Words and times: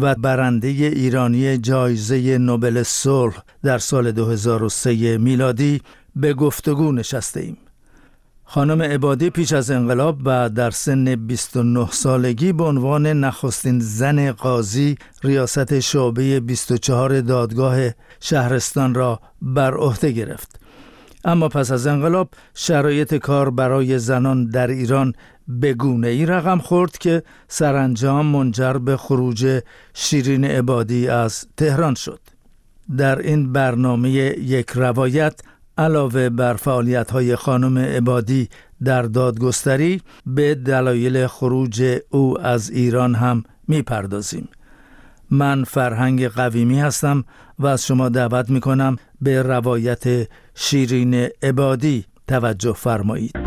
و 0.00 0.14
برنده 0.14 0.68
ایرانی 0.68 1.58
جایزه 1.58 2.38
نوبل 2.38 2.82
صلح 2.82 3.42
در 3.62 3.78
سال 3.78 4.12
2003 4.12 5.18
میلادی 5.18 5.82
به 6.16 6.34
گفتگو 6.34 6.92
نشسته 6.92 7.40
ایم. 7.40 7.56
خانم 8.44 8.82
عبادی 8.82 9.30
پیش 9.30 9.52
از 9.52 9.70
انقلاب 9.70 10.20
و 10.24 10.50
در 10.50 10.70
سن 10.70 11.16
29 11.16 11.88
سالگی 11.90 12.52
به 12.52 12.64
عنوان 12.64 13.06
نخستین 13.06 13.80
زن 13.80 14.32
قاضی 14.32 14.94
ریاست 15.24 15.80
شعبه 15.80 16.40
24 16.40 17.20
دادگاه 17.20 17.78
شهرستان 18.20 18.94
را 18.94 19.20
بر 19.42 19.74
عهده 19.74 20.12
گرفت. 20.12 20.65
اما 21.26 21.48
پس 21.48 21.70
از 21.70 21.86
انقلاب 21.86 22.28
شرایط 22.54 23.14
کار 23.14 23.50
برای 23.50 23.98
زنان 23.98 24.46
در 24.46 24.66
ایران 24.66 25.12
به 25.48 25.74
گونه 25.74 26.08
ای 26.08 26.26
رقم 26.26 26.58
خورد 26.58 26.98
که 26.98 27.22
سرانجام 27.48 28.26
منجر 28.26 28.72
به 28.72 28.96
خروج 28.96 29.62
شیرین 29.94 30.44
عبادی 30.44 31.08
از 31.08 31.46
تهران 31.56 31.94
شد. 31.94 32.20
در 32.96 33.18
این 33.18 33.52
برنامه 33.52 34.10
یک 34.10 34.70
روایت 34.70 35.40
علاوه 35.78 36.28
بر 36.28 36.54
فعالیت 36.54 37.10
های 37.10 37.36
خانم 37.36 37.78
عبادی 37.78 38.48
در 38.84 39.02
دادگستری 39.02 40.02
به 40.26 40.54
دلایل 40.54 41.26
خروج 41.26 41.98
او 42.10 42.40
از 42.40 42.70
ایران 42.70 43.14
هم 43.14 43.42
می 43.68 43.82
پردازیم. 43.82 44.48
من 45.30 45.64
فرهنگ 45.64 46.28
قویمی 46.28 46.80
هستم 46.80 47.24
و 47.58 47.66
از 47.66 47.86
شما 47.86 48.08
دعوت 48.08 48.50
می 48.50 48.60
کنم 48.60 48.96
به 49.20 49.42
روایت 49.42 50.28
شیرین 50.54 51.28
عبادی 51.42 52.04
توجه 52.28 52.72
فرمایید. 52.72 53.45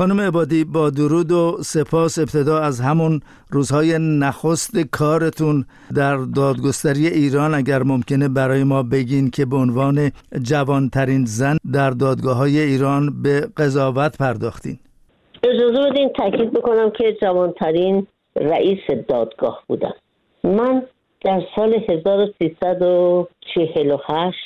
خانم 0.00 0.20
عبادی 0.20 0.64
با 0.64 0.90
درود 0.90 1.32
و 1.32 1.56
سپاس 1.60 2.18
ابتدا 2.18 2.58
از 2.58 2.80
همون 2.80 3.20
روزهای 3.50 3.98
نخست 3.98 4.78
کارتون 4.78 5.64
در 5.96 6.16
دادگستری 6.36 7.06
ایران 7.06 7.54
اگر 7.54 7.82
ممکنه 7.82 8.28
برای 8.28 8.64
ما 8.64 8.82
بگین 8.82 9.30
که 9.30 9.46
به 9.46 9.56
عنوان 9.56 10.10
جوانترین 10.42 11.24
زن 11.24 11.56
در 11.72 11.90
دادگاه 11.90 12.36
های 12.36 12.60
ایران 12.60 13.22
به 13.22 13.40
قضاوت 13.56 14.18
پرداختین. 14.18 14.78
اجازه 15.42 15.90
بدین 15.90 16.08
تاکید 16.08 16.52
بکنم 16.52 16.90
که 16.90 17.16
جوانترین 17.22 18.06
رئیس 18.36 18.90
دادگاه 19.08 19.64
بودم. 19.66 19.94
من 20.44 20.82
در 21.24 21.42
سال 21.56 21.74
1348 21.88 24.36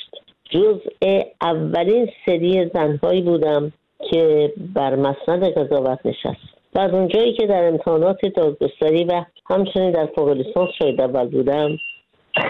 جزء 0.49 1.21
اولین 1.41 2.09
سری 2.25 2.69
زنهایی 2.73 3.21
بودم 3.21 3.71
که 4.11 4.53
بر 4.73 4.95
مسند 4.95 5.43
قضاوت 5.43 5.99
نشست. 6.05 6.55
و 6.75 6.79
از 6.79 6.93
اونجایی 6.93 7.33
که 7.33 7.47
در 7.47 7.67
امتحانات 7.67 8.25
دادگستری 8.25 9.03
و 9.03 9.23
همچنین 9.49 9.91
در 9.91 10.05
فوق 10.05 10.29
لیسانس 10.29 10.69
شاید 10.79 11.01
اول 11.01 11.27
بودم 11.27 11.77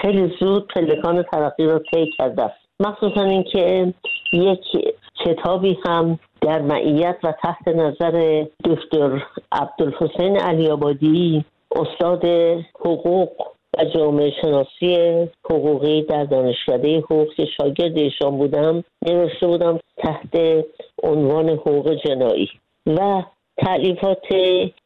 خیلی 0.02 0.34
زود 0.40 0.68
پلکان 0.68 1.24
ترقی 1.24 1.66
را 1.66 1.80
طی 1.80 2.12
کرده 2.18 2.44
است 2.44 2.66
مخصوصا 2.80 3.22
اینکه 3.22 3.94
یک 4.34 4.94
کتابی 5.26 5.78
هم 5.86 6.20
در 6.42 6.62
معیت 6.62 7.18
و 7.24 7.34
تحت 7.44 7.68
نظر 7.68 8.46
دکتر 8.64 9.24
عبدالحسین 9.52 10.38
علی 10.38 10.70
آبادی 10.70 11.46
استاد 11.76 12.26
حقوق 12.80 13.30
و 13.78 13.86
جامعه 13.86 14.32
شناسی 14.42 15.28
حقوقی 15.46 16.02
در 16.02 16.24
دانشکده 16.24 16.98
حقوق 16.98 17.34
که 17.34 17.46
شاگرد 17.58 17.98
ایشان 17.98 18.38
بودم 18.38 18.84
نوشته 19.06 19.48
بودم 19.48 19.80
تحت 19.98 20.66
عنوان 21.04 21.50
حقوق 21.50 21.94
جنایی 21.94 22.50
و 22.88 23.24
تعلیفات 23.58 24.24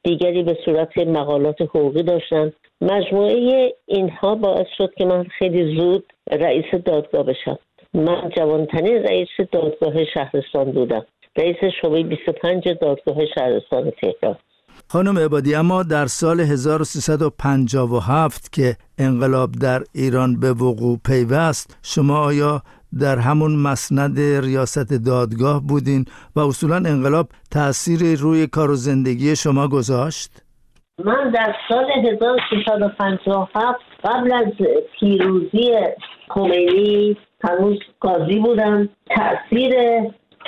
دیگری 0.03 0.43
به 0.43 0.57
صورت 0.65 0.97
مقالات 0.97 1.61
حقوقی 1.61 2.03
داشتن. 2.03 2.51
مجموعه 2.81 3.73
اینها 3.85 4.35
باعث 4.35 4.67
شد 4.77 4.93
که 4.97 5.05
من 5.05 5.23
خیلی 5.23 5.77
زود 5.77 6.13
رئیس 6.31 6.65
دادگاه 6.85 7.23
بشم. 7.23 7.59
من 7.93 8.29
جوانترین 8.37 9.03
رئیس 9.03 9.27
دادگاه 9.51 10.05
شهرستان 10.05 10.71
بودم. 10.71 11.05
رئیس 11.37 11.57
شعبه 11.81 12.03
25 12.03 12.69
دادگاه 12.81 13.25
شهرستان 13.25 13.91
تهران. 13.91 14.37
خانم 14.91 15.19
عبادی 15.19 15.55
اما 15.55 15.83
در 15.83 16.05
سال 16.05 16.39
1357 16.39 18.53
که 18.53 18.75
انقلاب 18.97 19.51
در 19.51 19.81
ایران 19.93 20.39
به 20.39 20.53
وقوع 20.53 20.97
پیوست 21.05 21.79
شما 21.83 22.17
آیا 22.17 22.61
در 22.99 23.19
همون 23.19 23.55
مسند 23.55 24.19
ریاست 24.19 25.05
دادگاه 25.05 25.61
بودین 25.67 26.05
و 26.35 26.39
اصولا 26.39 26.75
انقلاب 26.75 27.27
تأثیری 27.51 28.15
روی 28.15 28.47
کار 28.47 28.71
و 28.71 28.75
زندگی 28.75 29.35
شما 29.35 29.67
گذاشت؟ 29.67 30.31
من 31.05 31.31
در 31.31 31.55
سال 31.69 31.85
1357 32.11 33.79
قبل 34.03 34.33
از 34.33 34.53
پیروزی 34.99 35.71
خمینی 36.29 37.17
هنوز 37.43 37.77
قاضی 37.99 38.39
بودم 38.39 38.89
تاثیر 39.15 39.73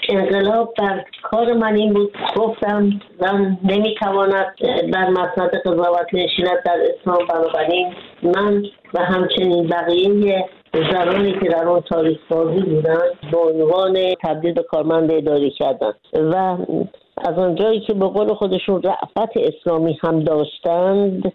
انقلاب 0.10 0.74
بر 0.78 1.06
کار 1.24 1.54
من 1.54 1.76
این 1.76 1.94
بود. 1.94 2.18
گفتم 2.36 2.90
زن 3.20 3.58
نمی‌تواند 3.64 4.56
در 4.94 5.10
مسند 5.10 5.52
قضاوت 5.66 6.14
نشیند 6.14 6.64
در 6.66 6.78
اسلام 7.00 7.28
بنابراین 7.28 7.94
من 8.24 8.64
و 8.94 9.00
همچنین 9.00 9.68
بقیه 9.68 10.46
زنانی 10.74 11.34
که 11.34 11.50
در 11.50 11.68
آن 11.68 11.82
تاریخ 11.82 12.18
بازی 12.30 12.62
بودند 12.62 13.32
به 13.32 13.38
عنوان 13.38 13.98
تبدیل 14.24 14.54
به 14.54 14.64
کارمند 14.64 15.12
اداری 15.12 15.52
کردن. 15.52 15.94
و 16.14 16.58
از 17.18 17.38
آنجایی 17.38 17.80
که 17.80 17.94
به 17.94 18.08
قول 18.08 18.34
خودشون 18.34 18.82
رعفت 18.82 19.38
اسلامی 19.38 19.98
هم 20.04 20.20
داشتند 20.20 21.34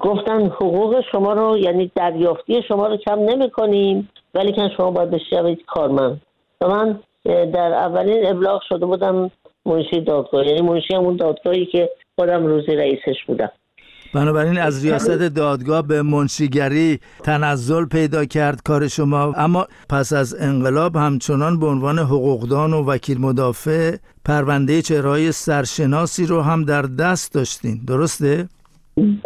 گفتن 0.00 0.46
حقوق 0.46 1.00
شما 1.12 1.32
رو 1.32 1.58
یعنی 1.58 1.90
دریافتی 1.94 2.62
شما 2.68 2.86
رو 2.86 2.96
کم 2.96 3.18
نمی 3.18 3.50
کنیم 3.50 4.10
ولی 4.34 4.52
که 4.52 4.68
شما 4.76 4.90
باید 4.90 5.10
بشوید 5.10 5.64
کارمند. 5.66 6.20
و 6.60 6.68
من 6.68 7.00
در 7.24 7.72
اولین 7.72 8.26
ابلاغ 8.26 8.62
شده 8.68 8.86
بودم 8.86 9.30
منشی 9.66 10.00
دادگاه 10.00 10.46
یعنی 10.46 10.60
منشی 10.60 10.94
همون 10.94 11.16
دادگاهی 11.16 11.66
که 11.66 11.90
خودم 12.18 12.46
روزی 12.46 12.76
رئیسش 12.76 13.24
بودم. 13.26 13.50
بنابراین 14.14 14.58
از 14.58 14.84
ریاست 14.84 15.22
دادگاه 15.36 15.82
به 15.82 16.02
منشیگری 16.02 16.98
تنزل 17.24 17.86
پیدا 17.86 18.24
کرد 18.24 18.62
کار 18.62 18.88
شما. 18.88 19.32
اما 19.36 19.66
پس 19.90 20.12
از 20.12 20.42
انقلاب 20.42 20.96
همچنان 20.96 21.60
به 21.60 21.66
عنوان 21.66 21.98
حقوقدان 21.98 22.72
و 22.72 22.84
وکیل 22.84 23.20
مدافع 23.20 23.96
پرونده 24.24 24.82
چهرهای 24.82 25.32
سرشناسی 25.32 26.26
رو 26.26 26.40
هم 26.40 26.64
در 26.64 26.82
دست 26.82 27.34
داشتین. 27.34 27.80
درسته؟ 27.88 28.48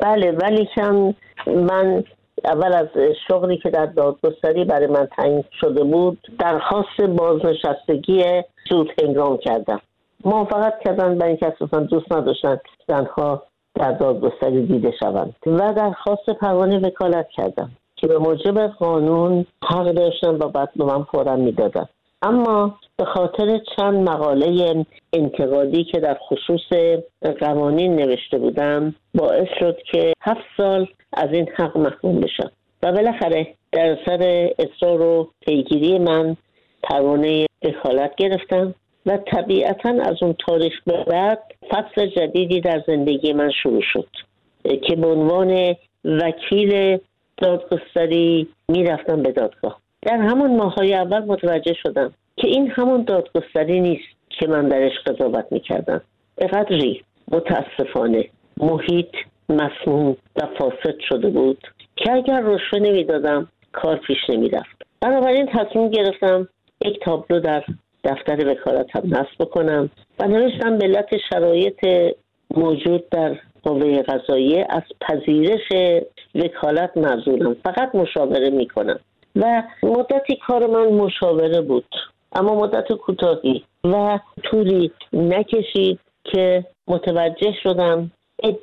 بله 0.03 0.33
ولی 0.43 0.69
کم 0.77 1.15
من 1.47 2.05
اول 2.45 2.73
از 2.73 2.89
شغلی 3.29 3.57
که 3.57 3.71
در 3.71 3.87
دادگستری 3.87 4.65
برای 4.65 4.87
من 4.87 5.07
تعیین 5.07 5.45
شده 5.61 5.85
بود 5.85 6.19
درخواست 6.39 7.01
بازنشستگی 7.01 8.43
زود 8.71 8.91
هنگام 9.03 9.37
کردم. 9.37 9.81
موافقت 10.25 10.75
کردن 10.85 11.19
برای 11.19 11.31
اینکه 11.31 11.47
اصلا 11.47 11.81
دوست 11.81 12.13
نداشتن 12.13 12.59
زنها 12.89 13.43
در 13.75 13.93
دادگستری 13.93 14.67
دیده 14.67 14.93
شوند. 15.01 15.37
و 15.47 15.73
درخواست 15.73 16.31
پروانه 16.31 16.79
وکالت 16.79 17.29
کردم 17.29 17.71
که 17.97 18.07
به 18.07 18.19
موجب 18.19 18.67
قانون 18.67 19.47
حق 19.65 19.93
داشتن 19.93 20.35
و 20.35 20.49
بعد 20.49 20.69
به 20.77 20.85
من 20.85 21.03
فورا 21.03 21.37
می‌دادن. 21.37 21.89
اما 22.23 22.79
به 22.97 23.05
خاطر 23.05 23.61
چند 23.77 24.09
مقاله 24.09 24.85
انتقادی 25.13 25.85
که 25.85 26.01
در 26.01 26.19
خصوص 26.29 26.99
قوانین 27.41 27.97
نوشته 27.97 28.39
بودم 28.39 28.95
باعث 29.15 29.49
شد 29.61 29.79
که 29.93 30.13
هفت 30.21 30.45
سال 30.57 30.89
از 31.13 31.29
این 31.33 31.49
حق 31.57 31.77
محکوم 31.77 32.21
بشم. 32.21 32.51
و 32.83 32.93
بالاخره 32.93 33.55
در 33.73 33.99
سر 34.07 34.51
اصرار 34.59 35.01
و 35.01 35.31
پیگیری 35.41 35.99
من 35.99 36.37
پروانه 36.83 37.47
وکالت 37.65 38.15
گرفتم 38.17 38.75
و 39.07 39.17
طبیعتا 39.17 39.89
از 39.89 40.23
اون 40.23 40.35
تاریخ 40.47 40.73
به 40.87 41.05
بعد 41.05 41.43
فصل 41.71 42.07
جدیدی 42.07 42.61
در 42.61 42.83
زندگی 42.87 43.33
من 43.33 43.51
شروع 43.63 43.83
شد 43.93 44.09
که 44.83 44.97
به 44.97 45.07
عنوان 45.07 45.77
وکیل 46.05 46.99
دادگستری 47.37 48.49
می‌رفتم 48.69 49.23
به 49.23 49.33
دادگاه. 49.33 49.82
در 50.03 50.17
همون 50.17 50.57
ماهای 50.57 50.95
اول 50.95 51.25
متوجه 51.25 51.75
شدم 51.83 52.13
که 52.37 52.49
این 52.49 52.71
همون 52.71 53.03
دادگستری 53.03 53.81
نیست 53.81 54.09
که 54.29 54.49
من 54.49 54.69
درش 54.69 54.93
قضاوت 55.07 55.47
می‌کردم. 55.51 56.01
به 56.37 56.49
متاسفانه. 57.33 58.29
محیط 58.57 59.09
مسموم 59.49 60.17
و 60.37 60.47
فاسد 60.59 60.99
شده 61.09 61.31
بود 61.31 61.59
که 61.97 62.13
اگر 62.13 62.41
رشوه 62.41 62.79
نمی‌دادم 62.79 63.49
کار 63.73 63.97
پیش 63.97 64.19
نمی‌رفت. 64.29 64.83
بنابراین 65.01 65.47
تصمیم 65.47 65.89
گرفتم 65.89 66.49
یک 66.85 67.01
تابلو 67.05 67.41
در 67.41 67.65
دفتر 68.05 68.49
وکالتم 68.49 69.03
نصب 69.05 69.37
بکنم 69.41 69.91
و 70.19 70.29
نوشتم 70.29 70.73
ملت 70.73 71.09
شرایط 71.31 71.87
موجود 72.57 73.09
در 73.09 73.37
قوه 73.63 74.03
قضاییه 74.03 74.67
از 74.71 74.83
پذیرش 75.01 76.01
وکالت 76.35 76.97
معذورم. 76.97 77.57
فقط 77.65 77.95
مشاوره 77.95 78.51
می‌کنم. 78.51 79.01
و 79.37 79.63
مدتی 79.83 80.37
کار 80.47 80.67
من 80.67 80.89
مشاوره 80.89 81.61
بود 81.61 81.95
اما 82.33 82.55
مدت 82.55 82.93
کوتاهی 82.93 83.65
و 83.85 84.19
طولی 84.43 84.93
نکشید 85.13 86.01
که 86.25 86.65
متوجه 86.89 87.53
شدم 87.63 88.11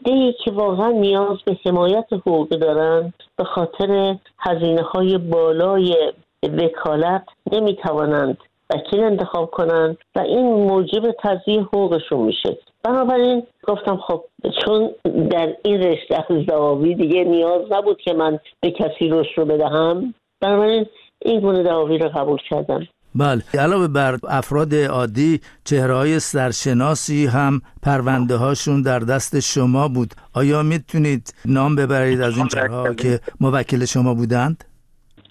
ای 0.06 0.34
که 0.46 0.52
واقعا 0.52 0.92
نیاز 0.92 1.38
به 1.46 1.58
حمایت 1.66 2.06
حقوقی 2.12 2.58
دارند 2.58 3.14
به 3.38 3.44
خاطر 3.44 4.16
هزینه 4.40 4.82
های 4.82 5.18
بالای 5.18 6.14
وکالت 6.44 7.24
نمی‌توانند 7.52 8.38
وکیل 8.70 9.00
انتخاب 9.00 9.52
کنند 9.52 9.98
و 10.16 10.20
این 10.20 10.46
موجب 10.46 11.12
تضییع 11.12 11.62
حقوقشون 11.62 12.20
میشه. 12.20 12.58
بنابراین 12.84 13.44
گفتم 13.64 13.98
خب 13.98 14.24
چون 14.66 14.90
در 15.30 15.56
این 15.64 15.84
رشته 15.84 16.16
از 16.16 16.38
دیگه 16.84 17.24
نیاز 17.24 17.62
نبود 17.72 18.02
که 18.02 18.14
من 18.14 18.40
به 18.62 18.72
کسی 18.72 19.10
روش 19.10 19.38
رو 19.38 19.46
بدهم 19.46 20.14
بنابراین 20.42 20.86
این 21.20 21.40
گونه 21.40 21.64
دعاوی 21.64 21.98
رو 21.98 22.10
قبول 22.10 22.38
کردم. 22.50 22.88
بله. 23.16 23.42
علاوه 23.54 23.88
بر 23.88 24.18
افراد 24.30 24.76
عادی 24.76 25.42
چهرهای 25.66 26.20
سرشناسی 26.20 27.26
هم 27.26 27.62
پرونده 27.84 28.36
هاشون 28.36 28.82
در 28.82 29.00
دست 29.00 29.40
شما 29.40 29.88
بود. 29.88 30.10
آیا 30.34 30.64
می‌تونید 30.64 31.34
نام 31.46 31.76
ببرید 31.76 32.22
از 32.22 32.38
این 32.38 32.48
چهرها 32.48 32.94
که 32.94 33.20
موکل 33.42 33.86
شما 33.86 34.14
بودند؟ 34.14 34.64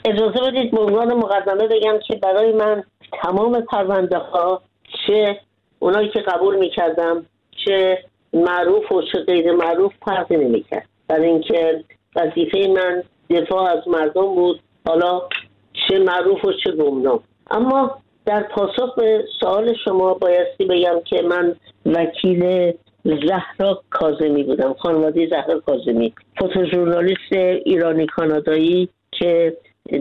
اجازه 0.04 0.40
بدید 0.50 0.70
به 0.70 0.80
عنوان 0.80 1.14
مقدمه 1.14 1.66
بگم 1.66 1.98
که 2.08 2.14
برای 2.14 2.52
من 2.52 2.82
تمام 3.22 3.60
پرونده 3.60 4.18
ها 4.18 4.62
چه 5.06 5.40
اونایی 5.78 6.08
که 6.08 6.20
قبول 6.20 6.58
می‌کردم 6.58 7.26
چه 7.64 7.98
معروف 8.32 8.92
و 8.92 9.02
چه 9.12 9.18
غیر 9.18 9.52
معروف 9.52 9.92
فرقی 10.04 10.36
نمی‌کرد. 10.36 10.88
برای 11.08 11.26
اینکه 11.28 11.84
وظیفه 12.16 12.58
من 12.76 13.02
دفاع 13.30 13.70
از 13.76 13.88
مردم 13.88 14.34
بود. 14.34 14.60
حالا 14.88 15.22
چه 15.72 15.98
معروف 15.98 16.44
و 16.44 16.52
چه 16.52 16.72
گمنام. 16.72 17.20
اما 17.50 17.98
در 18.26 18.42
پاسخ 18.42 18.94
به 18.94 19.24
سوال 19.40 19.74
شما 19.84 20.14
بایستی 20.14 20.64
بگم 20.64 21.00
که 21.04 21.22
من 21.22 21.56
وکیل 21.86 22.72
زهرا 23.04 23.82
کازمی 23.90 24.42
بودم 24.42 24.74
خانواده 24.74 25.28
زهرا 25.30 25.60
کازمی 25.60 26.14
فوتوژورنالیست 26.38 27.32
ایرانی 27.64 28.06
کانادایی 28.06 28.88
که 29.12 29.56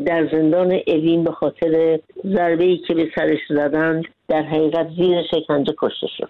در 0.06 0.30
زندان 0.32 0.80
اوین 0.88 1.24
به 1.24 1.32
خاطر 1.32 2.00
ضربه 2.26 2.64
ای 2.64 2.78
که 2.78 2.94
به 2.94 3.10
سرش 3.16 3.40
زدند 3.50 4.04
در 4.28 4.42
حقیقت 4.42 4.88
زیر 4.98 5.24
شکنجه 5.32 5.74
کشته 5.78 6.08
شد. 6.18 6.30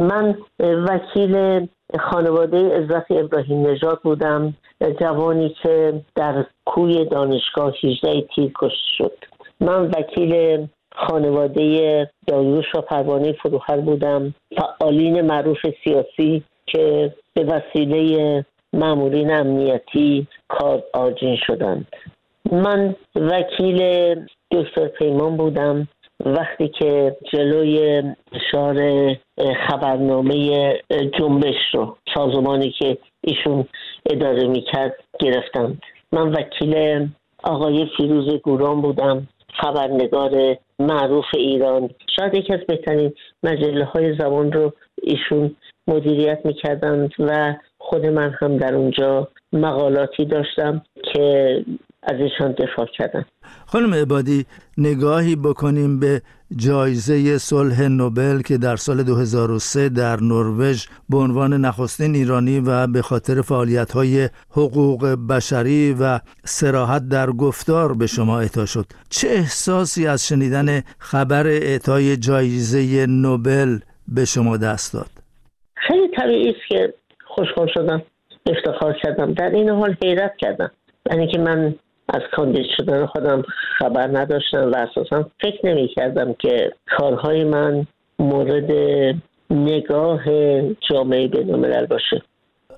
من 0.00 0.38
وکیل 0.62 1.66
خانواده 2.00 2.76
عزت 2.76 3.10
ابراهیم 3.10 3.66
نژاد 3.66 4.00
بودم 4.02 4.54
جوانی 5.00 5.56
که 5.62 6.02
در 6.14 6.44
کوی 6.66 7.04
دانشگاه 7.04 7.74
18 7.84 8.20
تیر 8.34 8.52
کشته 8.58 8.88
شد. 8.98 9.12
من 9.60 9.86
وکیل 9.86 10.66
خانواده 10.94 12.10
دایوش 12.26 12.74
و 12.74 12.80
پروانه 12.80 13.32
فروخر 13.32 13.76
بودم. 13.76 14.34
فعالین 14.56 15.20
معروف 15.20 15.58
سیاسی 15.84 16.42
که 16.66 17.14
به 17.34 17.44
وسیله 17.44 18.44
مامورین 18.72 19.30
امنیتی 19.30 20.26
کار 20.48 20.82
آجین 20.92 21.36
شدند. 21.46 21.86
من 22.52 22.94
وکیل 23.16 23.80
دکتر 24.50 24.88
پیمان 24.88 25.36
بودم. 25.36 25.88
وقتی 26.24 26.68
که 26.68 27.16
جلوی 27.32 28.02
اشار 28.32 28.76
خبرنامه 29.68 30.72
جنبش 31.18 31.74
رو 31.74 31.96
سازمانی 32.14 32.70
که 32.78 32.98
ایشون 33.20 33.64
اداره 34.10 34.48
می‌کرد 34.48 34.94
گرفتم. 35.20 35.78
من 36.12 36.32
وکیل 36.32 37.08
آقای 37.44 37.86
فیروز 37.96 38.28
گوران 38.28 38.82
بودم 38.82 39.28
خبرنگار 39.60 40.56
معروف 40.78 41.24
ایران. 41.34 41.90
شاید 42.16 42.34
یکی 42.34 42.52
از 42.52 42.60
بهترین 42.68 43.12
مجله 43.42 43.84
های 43.84 44.16
زبان 44.18 44.52
رو 44.52 44.72
ایشون 45.02 45.56
مدیریت 45.88 46.40
می‌کردند 46.44 47.10
و 47.18 47.54
خود 47.78 48.06
من 48.06 48.34
هم 48.40 48.56
در 48.56 48.74
اونجا 48.74 49.28
مقالاتی 49.52 50.24
داشتم 50.24 50.82
که 51.14 51.64
ازشان 52.06 52.52
دفاع 52.52 52.86
کردم 52.98 53.26
خانم 53.66 53.94
عبادی 53.94 54.46
نگاهی 54.78 55.36
بکنیم 55.36 56.00
به 56.00 56.22
جایزه 56.56 57.38
صلح 57.38 57.82
نوبل 57.88 58.42
که 58.42 58.58
در 58.58 58.76
سال 58.76 59.02
2003 59.02 59.88
در 59.88 60.16
نروژ 60.22 60.86
به 61.10 61.16
عنوان 61.16 61.52
نخستین 61.52 62.14
ایرانی 62.14 62.60
و 62.60 62.86
به 62.86 63.02
خاطر 63.02 63.40
فعالیت 63.40 63.92
های 63.92 64.28
حقوق 64.50 65.16
بشری 65.30 65.96
و 66.00 66.18
سراحت 66.44 67.08
در 67.08 67.26
گفتار 67.26 67.94
به 67.94 68.06
شما 68.06 68.40
اعطا 68.40 68.66
شد. 68.66 68.86
چه 69.10 69.28
احساسی 69.28 70.06
از 70.06 70.28
شنیدن 70.28 70.80
خبر 70.98 71.46
اعطای 71.46 72.16
جایزه 72.16 73.06
نوبل 73.08 73.78
به 74.08 74.24
شما 74.24 74.56
دست 74.56 74.94
داد؟ 74.94 75.10
خیلی 75.74 76.08
طبیعی 76.16 76.50
است 76.50 76.68
که 76.68 76.94
خوشحال 77.24 77.68
شدم 77.74 78.02
افتخار 78.46 78.96
کردم. 79.02 79.34
در 79.34 79.50
این 79.50 79.68
حال 79.68 79.96
حیرت 80.02 80.32
کردم. 80.38 80.70
یعنی 81.10 81.26
که 81.26 81.38
من 81.38 81.74
از 82.08 82.22
کاندید 82.36 82.66
خودم 83.06 83.42
خبر 83.78 84.18
نداشتم 84.18 84.72
و 84.72 84.76
اساسا 84.76 85.30
فکر 85.40 85.66
نمی 85.66 85.88
کردم 85.88 86.32
که 86.32 86.72
کارهای 86.98 87.44
من 87.44 87.86
مورد 88.18 88.70
نگاه 89.50 90.20
جامعه 90.90 91.28
بین 91.28 91.86
باشه. 91.86 92.22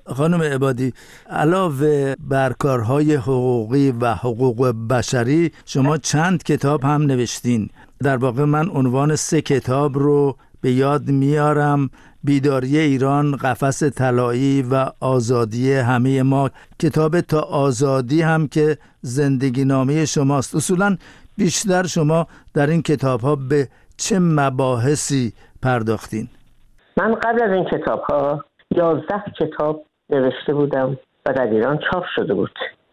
خانم 0.05 0.41
عبادی 0.41 0.93
علاوه 1.29 2.15
بر 2.29 2.53
کارهای 2.59 3.15
حقوقی 3.15 3.93
و 4.01 4.13
حقوق 4.13 4.73
بشری 4.89 5.51
شما 5.65 5.97
چند 5.97 6.43
کتاب 6.43 6.83
هم 6.83 7.01
نوشتین. 7.01 7.69
در 8.03 8.17
واقع 8.17 8.43
من 8.43 8.69
عنوان 8.69 9.15
سه 9.15 9.41
کتاب 9.41 9.97
رو 9.97 10.35
به 10.61 10.71
یاد 10.71 11.07
میارم. 11.07 11.89
بیداری 12.23 12.77
ایران 12.77 13.35
قفس 13.35 13.83
طلایی 13.83 14.61
و 14.71 14.85
آزادی 15.01 15.73
همه 15.73 16.23
ما. 16.23 16.49
کتاب 16.79 17.21
تا 17.21 17.41
آزادی 17.41 18.21
هم 18.21 18.47
که 18.47 18.77
زندگی 19.01 19.65
نامه 19.65 20.05
شماست. 20.05 20.55
اصولا 20.55 20.97
بیشتر 21.37 21.83
شما 21.83 22.27
در 22.53 22.67
این 22.67 22.81
کتاب 22.81 23.21
ها 23.21 23.35
به 23.35 23.67
چه 23.97 24.19
مباحثی 24.19 25.33
پرداختین؟ 25.63 26.27
من 26.97 27.15
قبل 27.15 27.43
از 27.43 27.51
این 27.51 27.65
کتاب 27.65 28.01
ها 28.01 28.45
یازده 28.71 29.23
کتاب 29.39 29.85
نوشته 30.09 30.53
بودم 30.53 30.97
و 31.25 31.33
در 31.33 31.47
ایران 31.47 31.79
چاپ 31.91 32.03
شده 32.15 32.33
بود. 32.33 32.51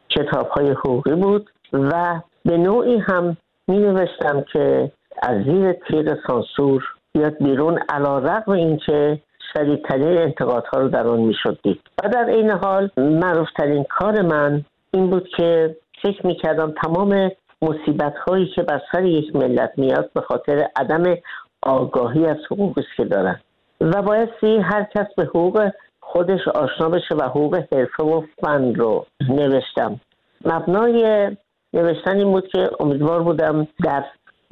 کتاب 0.08 0.48
های 0.48 0.70
حقوقی 0.70 1.14
بود 1.14 1.50
و 1.72 2.20
به 2.44 2.56
نوعی 2.58 2.98
هم 2.98 3.36
می 3.68 3.78
نوشتم 3.78 4.44
که 4.52 4.92
از 5.22 5.44
زیر 5.44 5.72
تیغ 5.72 6.16
سانسور 6.26 6.82
بیاد 7.16 7.36
بیرون 7.38 7.78
علا 7.88 8.18
رقم 8.18 8.52
اینکه 8.52 9.18
شدیدترین 9.52 10.18
انتقادها 10.18 10.80
رو 10.80 10.88
در 10.88 11.06
آن 11.06 11.20
می‌شد 11.20 11.58
دید. 11.62 11.80
و 12.04 12.08
در 12.08 12.24
این 12.24 12.50
حال 12.50 12.90
معروفترین 12.96 13.84
کار 13.84 14.22
من 14.22 14.64
این 14.90 15.10
بود 15.10 15.28
که 15.36 15.76
فکر 16.02 16.26
می‌کردم 16.26 16.74
تمام 16.82 17.30
مصیبت 17.62 18.14
هایی 18.16 18.46
که 18.54 18.62
بر 18.62 18.82
سر 18.92 19.04
یک 19.04 19.36
ملت 19.36 19.72
میاد 19.76 20.10
به 20.14 20.20
خاطر 20.20 20.68
عدم 20.76 21.16
آگاهی 21.62 22.26
از 22.26 22.36
حقوقی 22.50 22.80
است 22.80 22.96
که 22.96 23.04
دارن. 23.04 23.40
و 23.80 24.02
بایستی 24.02 24.58
هر 24.58 24.82
کس 24.94 25.06
به 25.16 25.24
حقوق 25.24 25.70
خودش 26.00 26.48
آشنا 26.48 26.88
بشه 26.88 27.14
و 27.14 27.22
حقوق 27.22 27.54
حرفه 27.72 28.02
و 28.04 28.22
فن 28.40 28.74
رو 28.74 29.06
نوشتم. 29.28 30.00
مبنای 30.44 31.30
نوشتن 31.72 32.16
این 32.16 32.32
بود 32.32 32.48
که 32.48 32.70
امیدوار 32.80 33.22
بودم 33.22 33.68
در 33.84 34.04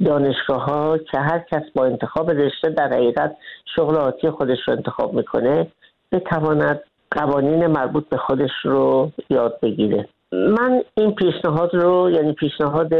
دانشگاه 0.05 0.65
ها 0.65 0.97
که 0.97 1.19
هر 1.19 1.39
کس 1.39 1.63
با 1.75 1.85
انتخاب 1.85 2.31
رشته 2.31 2.69
در 2.69 2.93
حقیقت 2.93 3.35
شغل 3.75 3.95
آتی 3.95 4.29
خودش 4.29 4.57
رو 4.67 4.73
انتخاب 4.73 5.13
می‌کنه 5.13 5.67
بتواند 6.11 6.79
قوانین 7.11 7.67
مربوط 7.67 8.09
به 8.09 8.17
خودش 8.17 8.51
رو 8.63 9.11
یاد 9.29 9.59
بگیره. 9.61 10.07
من 10.31 10.83
این 10.97 11.15
پیشنهاد 11.15 11.75
رو 11.75 12.09
یعنی 12.11 12.33
پیشنهاد 12.33 12.93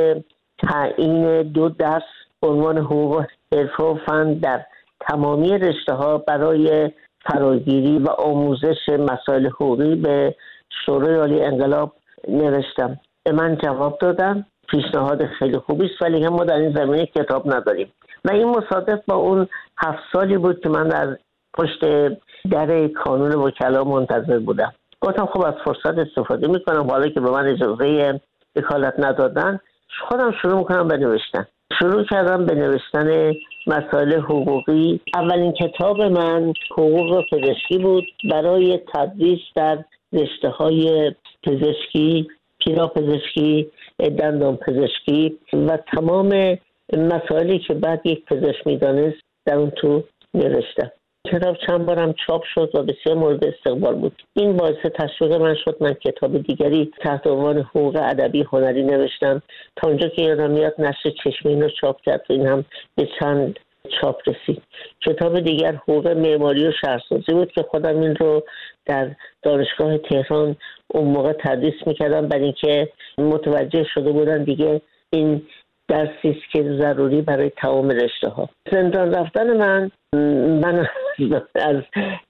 تعیین 0.58 1.42
دو 1.42 1.70
درس 1.70 2.04
عنوان 2.44 2.78
حقوق 2.78 3.26
حرفه 3.54 3.84
و 3.84 3.98
فن 4.06 4.34
در 4.34 4.66
تمامی 5.00 5.58
رشته 5.58 5.94
ها 5.94 6.18
برای 6.18 6.92
فراگیری 7.26 8.00
و 8.00 8.10
آموزش 8.10 8.90
مسائل 8.90 9.48
حقوقی 9.48 9.96
به 9.96 10.36
شورای 10.86 11.16
عالی 11.16 11.42
انقلاب 11.42 11.94
نوشتم. 12.28 13.00
به 13.24 13.32
من 13.32 13.58
جواب 13.58 13.98
دادن. 14.00 14.46
پیشنهاد 14.68 15.26
خیلی 15.26 15.58
خوبی 15.58 15.86
است 15.86 16.02
ولی 16.02 16.28
ما 16.28 16.44
در 16.44 16.56
این 16.56 16.74
زمینه 16.74 17.06
کتاب 17.06 17.54
نداریم. 17.54 17.92
و 18.26 18.32
این 18.32 18.50
مصادف 18.50 19.00
با 19.08 19.16
اون 19.16 19.48
هفت 19.78 20.00
سالی 20.14 20.38
بود 20.38 20.60
که 20.60 20.70
من 20.70 20.88
در 20.88 21.18
پشت 21.54 21.80
در 22.52 22.88
کانون 22.88 23.32
وکلا 23.32 23.84
منتظر 23.84 24.40
بودم. 24.40 24.74
گفتم 25.02 25.26
خب 25.26 25.46
از 25.46 25.54
فرصت 25.66 25.98
استفاده 25.98 26.48
می‌کنم. 26.48 26.90
حالا 26.90 27.08
که 27.08 27.20
به 27.20 27.32
من 27.32 27.48
اجازه 27.48 28.20
وکالت 28.56 28.94
ندادن 29.00 29.60
خودم 30.10 30.32
شروع 30.42 30.58
می‌کنم 30.58 30.88
به 30.88 30.98
نوشتن. 30.98 31.46
شروع 31.80 32.04
کردم 32.04 32.46
به 32.46 32.56
نوشتن 32.56 33.34
مسائل 33.68 34.14
حقوقی. 34.14 35.02
اولین 35.16 35.52
کتاب 35.52 36.02
من 36.02 36.54
حقوق 36.72 37.24
پزشکی 37.32 37.78
بود. 37.78 38.04
برای 38.32 38.80
تدریس 38.94 39.40
در 39.56 39.78
رشته 40.14 40.50
های 40.50 41.12
پزشکی 41.44 42.28
پیرا 42.66 42.88
پزشکی 42.88 43.72
دندان 44.00 44.58
پزشکی 44.58 45.38
و 45.54 45.78
تمام 45.78 46.58
مسائلی 46.98 47.60
که 47.60 47.74
بعد 47.74 48.06
یک 48.06 48.26
پزشک 48.26 48.68
می‌دانست 48.68 49.18
در 49.46 49.56
اون 49.56 49.70
تو 49.70 50.04
نوشتم. 50.34 50.92
کتاب 51.28 51.58
چند 51.68 51.86
بارم 51.86 52.14
چاپ 52.28 52.44
شد 52.44 52.72
و 52.74 52.84
بسیار 52.84 53.16
مورد 53.16 53.46
استقبال 53.46 53.96
بود. 53.96 54.22
این 54.34 54.58
باعث 54.58 54.76
تشویق 54.76 55.34
من 55.34 55.56
شد 55.66 55.78
من 55.80 55.94
کتاب 55.94 56.38
دیگری 56.38 56.92
تحت 57.02 57.28
عنوان 57.28 57.58
حقوق 57.58 58.00
ادبی 58.02 58.42
هنری 58.52 58.84
نوشتم. 58.84 59.42
تا 59.76 59.88
اونجا 59.88 60.08
که 60.08 60.22
یادم 60.22 60.52
میاد 60.52 60.76
نشر 60.80 61.10
چشمین 61.24 61.62
رو 61.62 61.70
چاپ 61.70 62.02
کرد 62.02 62.26
این 62.30 62.48
هم 62.48 62.66
به 62.96 63.08
چند 63.20 63.60
چاپ 64.02 64.22
رسید 64.30 64.62
کتاب 65.02 65.40
دیگر 65.40 65.76
حقوق 65.76 66.08
معماری 66.08 66.68
و 66.68 66.72
شهرسازی 66.72 67.34
بود 67.34 67.52
که 67.52 67.64
خودم 67.64 68.00
این 68.00 68.16
رو 68.16 68.44
در 68.86 69.16
دانشگاه 69.44 69.98
تهران 69.98 70.56
اون 70.88 71.08
موقع 71.08 71.34
تدریس 71.34 71.88
می‌کردم. 71.88 72.28
برای 72.28 72.44
اینکه 72.44 72.90
متوجه 73.18 73.84
شده 73.94 74.12
بودن 74.12 74.44
دیگه 74.44 74.82
این 75.10 75.42
درسی 75.88 76.30
است 76.30 76.52
که 76.52 76.78
ضروری 76.82 77.22
برای 77.22 77.50
تمام 77.50 77.90
رشته 77.90 78.30
ها 78.30 78.50
زندان 78.72 79.14
رفتن 79.14 79.58
من 79.58 79.92
من 80.62 80.88
از 81.56 81.82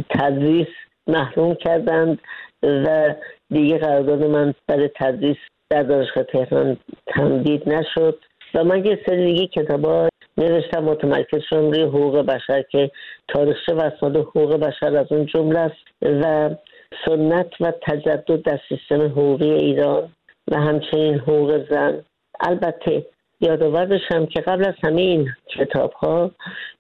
تدریس 0.10 0.68
محروم 1.08 1.56
کردند 1.56 2.22
و 2.64 3.16
دیگه 3.50 3.78
قرارداد 3.78 4.24
من 4.24 4.54
برای 4.68 4.90
تدریس 4.96 5.38
در 5.70 5.84
دانشگاه 5.84 6.24
تهران 6.24 6.78
تمدید 7.08 7.70
نشد. 7.70 8.20
و 8.54 8.64
من 8.64 8.86
یه 8.86 9.00
سری 9.06 9.26
دیگه 9.26 9.48
کتابا 9.48 10.10
نوشتم 10.38 10.84
متمرکز 10.84 11.42
شدم 11.50 11.72
روی 11.72 11.82
حقوق 11.82 12.18
بشر 12.20 12.62
که 12.62 12.92
تاریخچه 13.28 13.74
و 13.74 13.82
اسناد 13.82 14.18
حقوق 14.18 14.56
بشر 14.56 14.98
از 14.98 15.12
اون 15.12 15.26
جمله 15.26 15.60
است 15.60 15.86
و 16.02 16.50
سنت 17.06 17.52
و 17.60 17.74
تجدد 17.82 18.42
در 18.42 18.60
سیستم 18.70 19.02
حقوقی 19.02 19.52
ایران 19.52 20.10
و 20.52 20.60
همچنین 20.60 21.16
حقوق 21.16 21.70
زن. 21.70 22.04
البته 22.40 23.06
یادآور 23.42 23.86
بشم 23.86 24.26
که 24.26 24.42
قبل 24.42 24.68
از 24.68 24.74
همه 24.84 25.02
این 25.02 25.30
کتاب 25.48 25.92
ها 25.92 26.32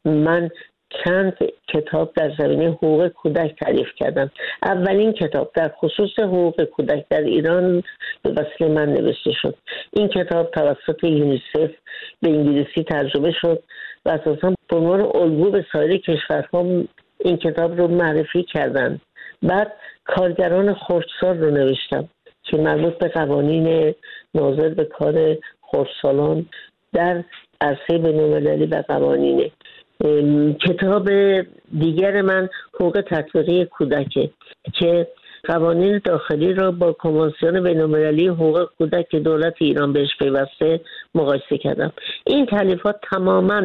من 0.05 0.49
چند 1.03 1.37
کتاب 1.67 2.13
در 2.15 2.31
زمینه 2.37 2.69
حقوق 2.69 3.07
کودک 3.07 3.55
تعریف 3.59 3.87
کردم. 3.95 4.31
اولین 4.63 5.13
کتاب 5.13 5.51
در 5.55 5.71
خصوص 5.77 6.19
حقوق 6.19 6.63
کودک 6.63 7.05
در 7.09 7.21
ایران 7.21 7.83
به 8.23 8.29
وسیله 8.29 8.69
من 8.69 8.89
نوشته 8.93 9.31
شد. 9.31 9.55
این 9.91 10.07
کتاب 10.07 10.51
توسط 10.51 11.03
یونیسف 11.03 11.71
به 12.21 12.29
انگلیسی 12.29 12.83
ترجمه 12.83 13.31
شد 13.31 13.63
و 14.05 14.09
اساسا 14.09 14.55
به 14.69 14.75
عنوان 14.75 15.01
الگو 15.01 15.51
به 15.51 15.65
سایر 15.71 15.97
کشورها 15.97 16.83
این 17.19 17.37
کتاب 17.37 17.77
رو 17.77 17.87
معرفی 17.87 18.43
کردن. 18.43 19.01
بعد 19.43 19.73
کارگران 20.05 20.73
خردسال 20.73 21.37
رو 21.37 21.51
نوشتم 21.51 22.09
که 22.43 22.57
مربوط 22.57 22.93
به 22.93 23.07
قوانین 23.07 23.95
ناظر 24.35 24.69
به 24.69 24.85
کار 24.85 25.37
خردسالان 25.61 26.45
در 26.93 27.23
عرصه 27.61 27.97
بینالمللی 27.97 28.65
و 28.65 28.83
قوانینه. 28.87 29.51
کتاب 30.67 31.09
دیگر 31.79 32.21
من 32.21 32.49
حقوق 32.73 33.01
تطبیقی 33.01 33.65
کودکه 33.65 34.29
که 34.73 35.07
قوانین 35.47 36.01
داخلی 36.03 36.53
را 36.53 36.71
با 36.71 36.93
کنوانسیون 36.93 37.63
بینالمللی 37.63 38.27
حقوق 38.27 38.69
کودک 38.77 39.15
دولت 39.15 39.53
ایران 39.57 39.93
بهش 39.93 40.09
پیوسته 40.19 40.81
مقایسه 41.15 41.57
کردم 41.57 41.91
این 42.27 42.45
تعلیفات 42.45 42.95
تماما 43.11 43.61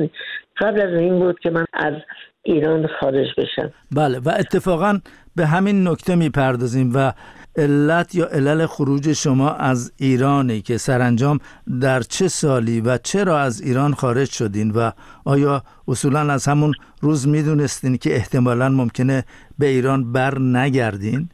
قبل 0.56 0.80
از 0.80 0.94
این 0.94 1.18
بود 1.18 1.38
که 1.38 1.50
من 1.50 1.64
از 1.72 1.94
ایران 2.42 2.86
خارج 3.00 3.28
بشم 3.38 3.72
بله 3.96 4.18
و 4.18 4.28
اتفاقا 4.38 4.98
به 5.36 5.46
همین 5.46 5.88
نکته 5.88 6.14
می‌پردازیم 6.14 6.92
و 6.94 7.12
علت 7.56 8.14
یا 8.14 8.26
علل 8.26 8.66
خروج 8.66 9.12
شما 9.12 9.50
از 9.50 9.92
ایرانی 9.96 10.60
که 10.60 10.78
سرانجام 10.78 11.38
در 11.80 12.00
چه 12.00 12.28
سالی 12.28 12.80
و 12.80 12.98
چرا 12.98 13.38
از 13.38 13.60
ایران 13.60 13.94
خارج 13.94 14.30
شدین 14.30 14.70
و 14.70 14.90
آیا 15.24 15.62
اصولا 15.88 16.20
از 16.20 16.46
همون 16.46 16.74
روز 17.00 17.28
می‌دونستین 17.28 17.96
که 17.96 18.14
احتمالا 18.14 18.68
ممکنه 18.68 19.24
به 19.58 19.66
ایران 19.66 20.12
بر 20.12 20.38
نگردین؟ 20.38 21.28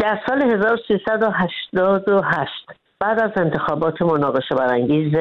در 0.00 0.20
سال 0.28 0.42
1388 0.42 2.50
بعد 3.00 3.20
از 3.20 3.30
انتخابات 3.36 4.02
مناقشه 4.02 4.54
برانگیز 4.54 5.14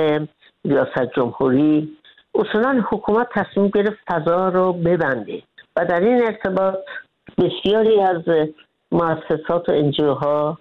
ریاست 0.66 1.14
جمهوری 1.16 1.98
اصولا 2.36 2.84
حکومت 2.90 3.28
تصمیم 3.36 3.68
گرفت 3.68 3.98
فضا 4.08 4.50
رو 4.50 4.74
ببنده 4.74 5.44
و 5.76 5.86
در 5.86 6.00
این 6.00 6.24
ارتباط 6.24 6.76
بسیاری 7.38 8.02
از 8.02 8.22
مؤسسات 8.92 9.70
و 9.70 9.72
انجیوها 9.72 10.58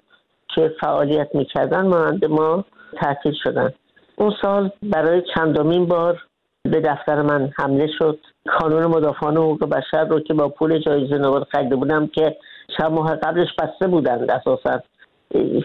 که 0.55 0.73
فعالیت 0.81 1.29
می‌کردن 1.35 1.87
مانند 1.87 2.25
ما 2.25 2.65
تعطیل 3.01 3.35
شدن. 3.45 3.73
اون 4.17 4.35
سال 4.43 4.71
برای 4.83 5.23
چندمین 5.35 5.87
بار 5.87 6.23
به 6.63 6.81
دفتر 6.81 7.23
من 7.23 7.51
حمله 7.59 7.87
شد. 7.99 8.19
کانون 8.47 8.87
مدافعان 8.87 9.37
حقوق 9.37 9.65
بشر 9.65 10.05
رو 10.05 10.21
که 10.21 10.35
با 10.35 10.49
پول 10.49 10.79
جایزه 10.79 11.19
نوبل 11.19 11.45
خریده 11.53 11.77
بودم 11.77 12.07
که 12.07 12.37
چند 12.77 12.93
ماه 12.93 13.17
قبلش 13.17 13.49
بسته 13.59 13.87
بودند. 13.87 14.31
اساسا 14.31 14.81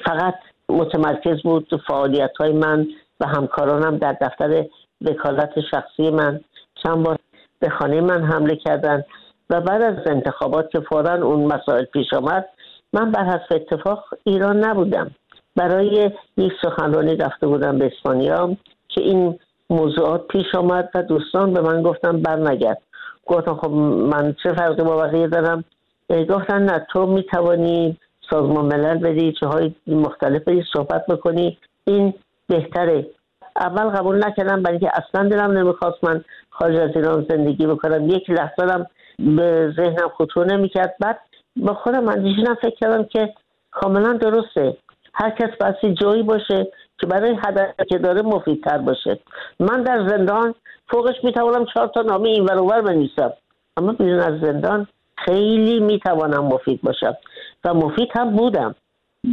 فقط 0.05 0.35
متمرکز 0.69 1.41
بود 1.41 1.81
فعالیت 1.87 2.31
های 2.39 2.51
من 2.51 2.87
و 3.19 3.27
همکارانم 3.27 3.97
در 3.97 4.17
دفتر 4.21 4.65
وکالت 5.01 5.59
شخصی 5.71 6.11
من. 6.11 6.39
چند 6.83 7.03
بار 7.03 7.17
به 7.59 7.69
خانه 7.69 8.01
من 8.01 8.23
حمله 8.23 8.55
کردن 8.55 9.03
و 9.49 9.61
بعد 9.61 9.81
از 9.81 10.07
انتخابات 10.07 10.69
که 10.71 10.79
فورا 10.79 11.13
اون 11.13 11.53
مسائل 11.53 11.85
پیش 11.85 12.13
آمد 12.13 12.45
من 12.93 13.11
بر 13.11 13.23
حسب 13.23 13.47
اتفاق 13.51 14.05
ایران 14.23 14.63
نبودم. 14.63 15.11
برای 15.55 16.11
یک 16.37 16.53
سخنرانی 16.61 17.15
رفته 17.15 17.47
بودم 17.47 17.77
به 17.77 17.85
اسپانیا 17.85 18.57
که 18.87 19.01
این 19.01 19.39
موضوعات 19.69 20.27
پیش 20.27 20.55
آمد 20.55 20.89
و 20.95 21.03
دوستان 21.03 21.53
به 21.53 21.61
من 21.61 21.81
گفتن 21.81 22.21
برنگرد. 22.21 22.81
گفتم 23.25 23.55
خب 23.55 23.71
من 24.11 24.35
چه 24.43 24.53
فرقی 24.53 24.83
با 24.83 24.97
بقیه 24.97 25.27
دارم؟ 25.27 25.63
گفتن 26.09 26.61
نه 26.61 26.87
تو 26.89 27.05
می‌توانی 27.05 27.97
سازمان 28.29 28.65
ملل 28.65 28.97
بدی 28.97 29.33
چه 29.39 29.47
های 29.47 29.75
مختلف 29.87 30.41
بدی 30.41 30.63
صحبت 30.73 31.05
بکنی 31.07 31.57
این 31.85 32.13
بهتره. 32.47 33.07
اول 33.55 33.83
قبول 33.83 34.25
نکردم 34.25 34.63
برای 34.63 34.79
که 34.79 34.91
اصلا 34.93 35.29
دلم 35.29 35.51
نمی‌خواست 35.51 36.03
من 36.03 36.23
خارج 36.49 36.75
از 36.75 36.89
ایران 36.95 37.25
زندگی 37.29 37.67
بکنم. 37.67 38.09
یک 38.09 38.29
لحظه 38.29 38.85
به 39.19 39.73
ذهنم 39.77 40.09
خطور 40.17 40.45
نمی‌کرد. 40.45 40.95
بعد 40.99 41.19
با 41.55 41.73
خودم 41.73 42.07
اندیشیدم 42.07 42.55
فکر 42.55 42.75
کردم 42.75 43.03
که 43.03 43.33
کاملا 43.71 44.13
درسته. 44.13 44.77
هر 45.13 45.29
کس 45.29 45.49
بسی 45.61 45.93
جایی 45.93 46.23
باشه 46.23 46.67
که 46.97 47.07
برای 47.07 47.37
هدف 47.45 47.69
که 47.89 47.97
داره 47.97 48.21
مفیدتر 48.21 48.77
باشه. 48.77 49.19
من 49.59 49.83
در 49.83 50.07
زندان 50.07 50.55
فوقش 50.87 51.15
می‌توانم 51.23 51.65
چهار 51.73 51.87
تا 51.87 52.01
نامه 52.01 52.29
این 52.29 52.45
ور 52.45 52.81
بنویسم. 52.81 53.33
اما 53.77 53.93
بیرون 53.93 54.19
از 54.19 54.39
زندان 54.39 54.87
خیلی 55.17 55.79
می‌توانم 55.79 56.45
مفید 56.45 56.81
باشم. 56.81 57.17
و 57.65 57.73
مفید 57.73 58.09
هم 58.15 58.35
بودم. 58.35 58.75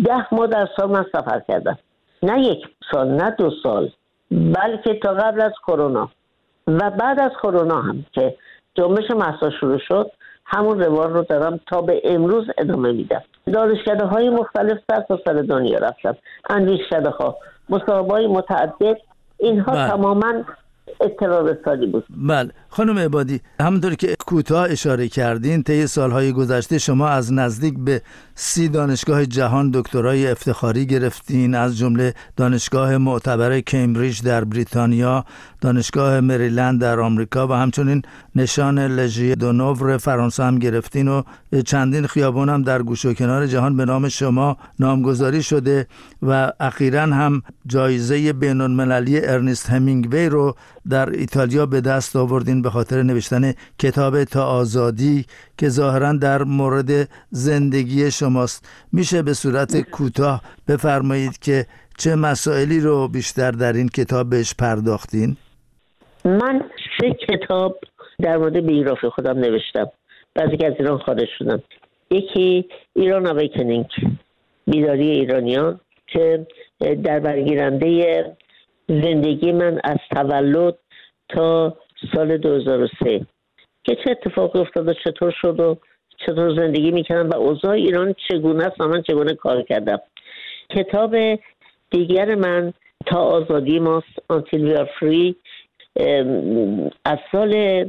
ده 0.04 0.34
ماه 0.34 0.46
در 0.46 0.68
سال 0.76 0.90
من 0.90 1.06
سفر 1.12 1.42
کردم. 1.48 1.78
نه 2.22 2.40
یک 2.40 2.66
سال 2.92 3.08
نه 3.08 3.30
دو 3.30 3.50
سال 3.62 3.90
بلکه 4.30 4.94
تا 4.94 5.14
قبل 5.14 5.40
از 5.40 5.52
کرونا. 5.66 6.10
و 6.66 6.90
بعد 6.90 7.20
از 7.20 7.30
کرونا 7.42 7.82
هم 7.82 8.04
که 8.12 8.36
جنبش 8.74 9.10
محسا 9.10 9.50
شروع 9.50 9.78
شد 9.78 10.10
همون 10.44 10.80
روال 10.80 11.12
رو 11.12 11.22
دارم 11.22 11.60
تا 11.66 11.82
به 11.82 12.02
امروز 12.04 12.44
ادامه 12.58 12.92
میدم. 12.92 13.22
دانشکده 13.52 14.04
های 14.04 14.30
مختلف 14.30 14.78
سر 14.90 15.00
تا 15.00 15.18
سر 15.24 15.32
دنیا 15.32 15.78
رفتم. 15.78 16.16
اندیشکده 16.50 17.10
ها 17.10 17.36
مسابقه 17.68 18.12
های 18.12 18.26
متعدد 18.26 18.96
اینها 19.38 19.72
بله. 19.72 19.90
تماما 19.90 20.32
اطلاع 21.00 21.42
رسانی 21.42 21.86
بود. 21.86 22.04
بله. 22.10 22.50
خانم 22.68 22.98
عبادی 22.98 23.40
همونطور 23.60 23.94
که 23.94 24.16
کوتاه 24.26 24.70
اشاره 24.70 25.08
کردین 25.08 25.62
طی 25.62 25.86
سالهای 25.86 26.32
گذشته 26.32 26.78
شما 26.78 27.08
از 27.08 27.32
نزدیک 27.32 27.74
به 27.78 28.02
سی 28.34 28.68
دانشگاه 28.68 29.26
جهان 29.26 29.70
دکترای 29.70 30.30
افتخاری 30.30 30.86
گرفتین 30.86 31.54
از 31.54 31.78
جمله 31.78 32.14
دانشگاه 32.36 32.96
معتبر 32.96 33.60
کمبریج 33.60 34.22
در 34.22 34.44
بریتانیا 34.44 35.24
دانشگاه 35.60 36.20
مریلند 36.20 36.80
در 36.80 37.00
آمریکا 37.00 37.46
و 37.46 37.52
همچنین 37.52 38.02
نشان 38.36 38.78
لژی 38.78 39.34
دونوور 39.34 39.96
فرانسه 39.96 40.44
هم 40.44 40.58
گرفتین 40.58 41.08
و 41.08 41.22
چندین 41.66 42.06
خیابان 42.06 42.48
هم 42.48 42.62
در 42.62 42.82
گوش 42.82 43.04
و 43.04 43.14
کنار 43.14 43.46
جهان 43.46 43.76
به 43.76 43.84
نام 43.84 44.08
شما 44.08 44.56
نامگذاری 44.78 45.42
شده 45.42 45.86
و 46.22 46.52
اخیرا 46.60 47.02
هم 47.02 47.42
جایزه 47.66 48.32
بین 48.32 48.60
المللی 48.60 49.20
ارنست 49.26 49.70
همینگوی 49.70 50.26
رو 50.26 50.56
در 50.90 51.10
ایتالیا 51.10 51.66
به 51.66 51.80
دست 51.80 52.16
آوردین 52.16 52.62
به 52.62 52.70
خاطر 52.70 53.02
نوشتن 53.02 53.52
کتاب 53.78 54.24
تا 54.24 54.44
آزادی 54.46 55.24
که 55.58 55.68
ظاهرا 55.68 56.12
در 56.12 56.42
مورد 56.42 56.90
زندگی 57.30 58.10
شماست. 58.10 58.68
میشه 58.92 59.22
به 59.22 59.34
صورت 59.34 59.80
کوتاه 59.90 60.42
بفرمایید 60.68 61.38
که 61.38 61.66
چه 61.98 62.14
مسائلی 62.16 62.80
رو 62.80 63.08
بیشتر 63.08 63.50
در 63.50 63.72
این 63.72 63.88
کتاب 63.88 64.30
بهش 64.30 64.54
پرداختین؟ 64.54 65.36
من 66.24 66.62
سه 67.00 67.10
کتاب 67.28 67.80
در 68.20 68.36
مورد 68.36 68.66
بیوگرافی 68.66 69.08
خودم 69.08 69.38
نوشتم. 69.38 69.90
بعضی 70.34 70.56
که 70.56 70.66
از 70.66 70.72
ایران 70.78 70.98
خارج 70.98 71.28
شدم. 71.38 71.62
یکی 72.10 72.68
ایران 72.92 73.26
اویکنینگ 73.26 73.86
بیداری 74.66 75.10
ایرانیان 75.10 75.80
که 76.06 76.46
در 77.04 77.20
برگیرنده 77.20 78.36
زندگی 78.90 79.52
من 79.52 79.80
از 79.84 79.98
تولد 80.10 80.78
تا 81.28 81.76
سال 82.14 82.36
2003 82.36 83.26
که 83.84 83.94
چه 84.04 84.10
اتفاقی 84.10 84.58
افتاد 84.58 84.88
و 84.88 84.92
چطور 84.92 85.34
شد 85.42 85.60
و 85.60 85.76
چطور 86.18 86.56
زندگی 86.56 86.90
می‌کردم 86.90 87.30
و 87.30 87.36
اوضاع 87.36 87.72
ایران 87.72 88.14
چگونه 88.28 88.64
است 88.64 88.80
و 88.80 88.88
من 88.88 89.02
چگونه 89.02 89.34
کار 89.34 89.62
کردم. 89.62 90.00
کتاب 90.70 91.16
دیگر 91.90 92.34
من 92.34 92.72
تا 93.06 93.18
آزادی 93.18 93.78
ماست 93.78 94.22
Until 94.32 94.58
We 94.58 94.76
Are 94.76 94.88
Free 95.00 95.34
از 97.04 97.18
سال 97.32 97.84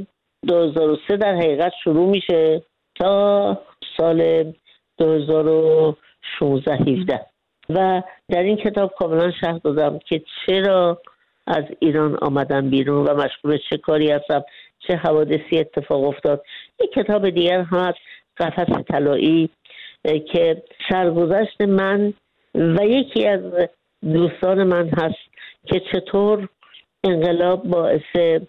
2003 0.47 1.17
در 1.17 1.35
حقیقت 1.35 1.71
شروع 1.83 2.09
میشه 2.09 2.61
تا 2.95 3.57
سال 3.97 4.51
2016 4.97 6.75
17 6.75 7.30
و 7.75 8.01
در 8.29 8.43
این 8.43 8.57
کتاب 8.57 8.93
کاملا 8.99 9.31
شرح 9.31 9.57
دادم 9.57 9.99
که 9.99 10.21
چرا 10.45 11.01
از 11.47 11.63
ایران 11.79 12.17
آمدم 12.21 12.69
بیرون 12.69 13.07
و 13.07 13.13
مشغول 13.13 13.57
چه 13.69 13.77
کاری 13.77 14.11
هستم 14.11 14.43
چه 14.79 14.95
حوادثی 14.95 15.59
اتفاق 15.59 16.03
افتاد. 16.03 16.43
یک 16.83 16.91
کتاب 16.91 17.29
دیگر 17.29 17.61
هست 17.61 17.97
قفس 18.37 18.83
طلایی 18.87 19.49
که 20.03 20.63
سرگذشت 20.89 21.61
من 21.61 22.13
و 22.55 22.85
یکی 22.85 23.27
از 23.27 23.41
دوستان 24.13 24.63
من 24.63 24.89
هست 24.89 25.31
که 25.65 25.81
چطور 25.91 26.47
انقلاب 27.03 27.63
باعث 27.63 28.39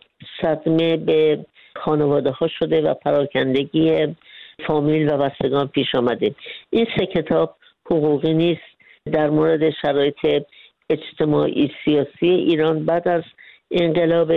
صدمه 0.43 0.97
به 0.97 1.47
خانواده 1.76 2.31
ها 2.31 2.49
شده 2.49 2.83
و 2.83 2.95
پراکندگی 2.95 4.14
فامیل 4.67 5.12
و 5.12 5.17
بستگان 5.17 5.69
پیش 5.69 5.95
آمده. 5.95 6.35
این 6.71 6.87
سه 6.99 7.07
کتاب 7.07 7.57
حقوقی 7.87 8.35
نیست. 8.35 8.72
در 9.06 9.30
مورد 9.30 9.71
شرایط 9.71 10.44
اجتماعی 10.90 11.71
سیاسی 11.85 12.28
ایران 12.28 12.85
بعد 12.85 13.09
از 13.09 13.23
انقلاب 13.71 14.28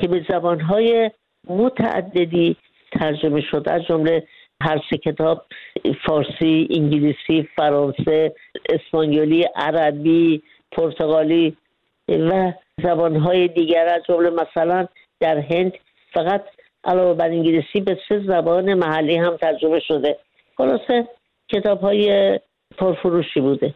که 0.00 0.08
به 0.08 0.26
زبانهای 0.28 1.10
متعددی 1.48 2.56
ترجمه 2.92 3.40
شد 3.40 3.68
از 3.68 3.82
جمله 3.82 4.26
هر 4.62 4.82
سه 4.90 4.96
کتاب 4.96 5.46
فارسی، 6.06 6.68
انگلیسی، 6.70 7.48
فرانسه، 7.56 8.34
اسپانیولی، 8.68 9.42
عربی، 9.54 10.42
پرتغالی 10.72 11.56
و 12.08 12.52
زبانهای 12.82 13.48
دیگر 13.48 13.86
از 13.88 14.02
جمله 14.08 14.30
مثلا 14.30 14.88
در 15.20 15.38
هند 15.38 15.72
فقط 16.14 16.44
علاوه 16.84 17.14
بر 17.14 17.28
انگلیسی 17.28 17.80
به 17.80 17.98
سه 18.08 18.18
زبان 18.26 18.74
محلی 18.74 19.16
هم 19.16 19.36
ترجمه 19.36 19.80
شده. 19.80 20.16
خلاصه 20.56 21.08
کتاب 21.48 21.80
های 21.80 22.40
پرفروشی 22.78 23.40
بوده. 23.40 23.74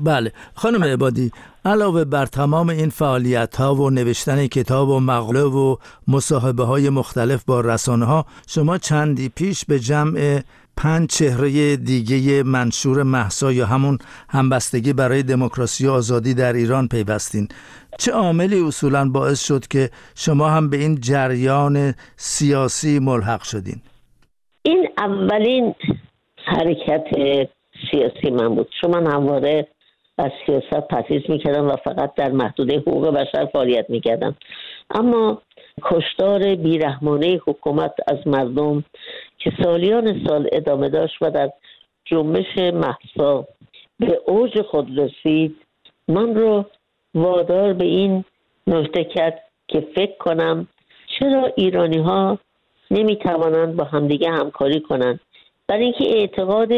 بله. 0.00 0.32
خانم 0.54 0.84
عبادی 0.84 1.30
علاوه 1.64 2.04
بر 2.04 2.26
تمام 2.26 2.68
این 2.68 2.90
فعالیت 2.90 3.56
ها 3.56 3.74
و 3.74 3.90
نوشتن 3.90 4.46
کتاب 4.46 4.88
و 4.88 5.00
مقاله 5.00 5.42
و 5.42 5.76
مصاحبه 6.08 6.64
های 6.64 6.90
مختلف 6.90 7.44
با 7.44 7.60
رسانه 7.60 8.04
ها 8.04 8.26
شما 8.48 8.78
چندی 8.78 9.28
پیش 9.28 9.64
به 9.64 9.78
جمع 9.78 10.40
پنج 10.76 11.10
چهره 11.10 11.76
دیگه 11.76 12.42
منشور 12.42 13.02
محسا 13.02 13.52
یا 13.52 13.66
همون 13.66 13.98
همبستگی 14.28 14.92
برای 14.92 15.22
دموکراسی 15.22 15.86
و 15.86 15.90
آزادی 15.90 16.34
در 16.34 16.52
ایران 16.52 16.88
پیوستین؟ 16.88 17.48
چه 17.98 18.12
عاملی 18.12 18.60
اصولا 18.60 19.10
باعث 19.10 19.46
شد 19.46 19.66
که 19.66 19.90
شما 20.14 20.48
هم 20.48 20.70
به 20.70 20.76
این 20.76 21.00
جریان 21.00 21.94
سیاسی 22.16 22.98
ملحق 22.98 23.42
شدین؟ 23.42 23.80
این 24.62 24.88
اولین 24.98 25.74
حرکت 26.44 27.04
سیاسی 27.90 28.30
من 28.30 28.54
بود. 28.54 28.68
چون 28.80 28.90
من 28.90 29.12
همواره 29.12 29.68
از 30.22 30.30
سیاست 30.46 30.88
پسیز 30.88 31.22
می‌کردم 31.28 31.68
و 31.68 31.76
فقط 31.76 32.14
در 32.14 32.30
محدوده 32.30 32.78
حقوق 32.78 33.08
بشر 33.08 33.46
فعالیت 33.46 33.90
می‌کردم. 33.90 34.34
اما 34.90 35.42
کشتار 35.82 36.54
بیرحمانه 36.54 37.40
حکومت 37.46 37.94
از 38.06 38.26
مردم 38.26 38.84
که 39.38 39.52
سالیان 39.62 40.26
سال 40.26 40.48
ادامه 40.52 40.88
داشت 40.88 41.16
و 41.20 41.30
در 41.30 41.50
جنبش 42.04 42.58
محسا 42.58 43.46
به 43.98 44.20
اوج 44.26 44.62
خود 44.62 44.98
رسید 44.98 45.56
من 46.08 46.34
رو 46.34 46.64
وادار 47.14 47.72
به 47.72 47.84
این 47.84 48.24
نکته 48.66 49.04
کرد 49.04 49.42
که 49.68 49.80
فکر 49.94 50.16
کنم 50.18 50.66
چرا 51.18 51.52
ایرانی 51.56 51.98
ها 51.98 52.38
نمی 52.90 53.16
توانند 53.16 53.76
با 53.76 53.84
همدیگه 53.84 54.30
همکاری 54.30 54.80
کنند. 54.80 55.20
برای 55.68 55.84
اینکه 55.84 56.04
اعتقاد 56.18 56.72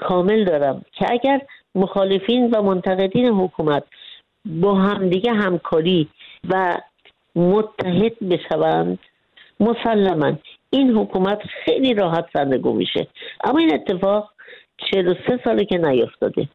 کامل 0.00 0.44
دارم 0.44 0.84
که 0.92 1.06
اگر 1.10 1.40
مخالفین 1.74 2.50
و 2.50 2.62
منتقدین 2.62 3.26
حکومت 3.26 3.84
با 4.44 4.74
همدیگه 4.74 5.32
همکاری 5.32 6.08
و 6.48 6.78
متحد 7.36 8.18
بشوند 8.18 8.98
مسلما. 9.60 10.32
این 10.70 10.90
حکومت 10.96 11.38
خیلی 11.64 11.94
راحت 11.94 12.26
سرنگو 12.32 12.72
میشه. 12.72 13.06
اما 13.44 13.58
این 13.58 13.74
اتفاق 13.74 14.30
43 14.92 15.40
ساله 15.44 15.64
که 15.64 15.78
نیفتاده 15.78 16.48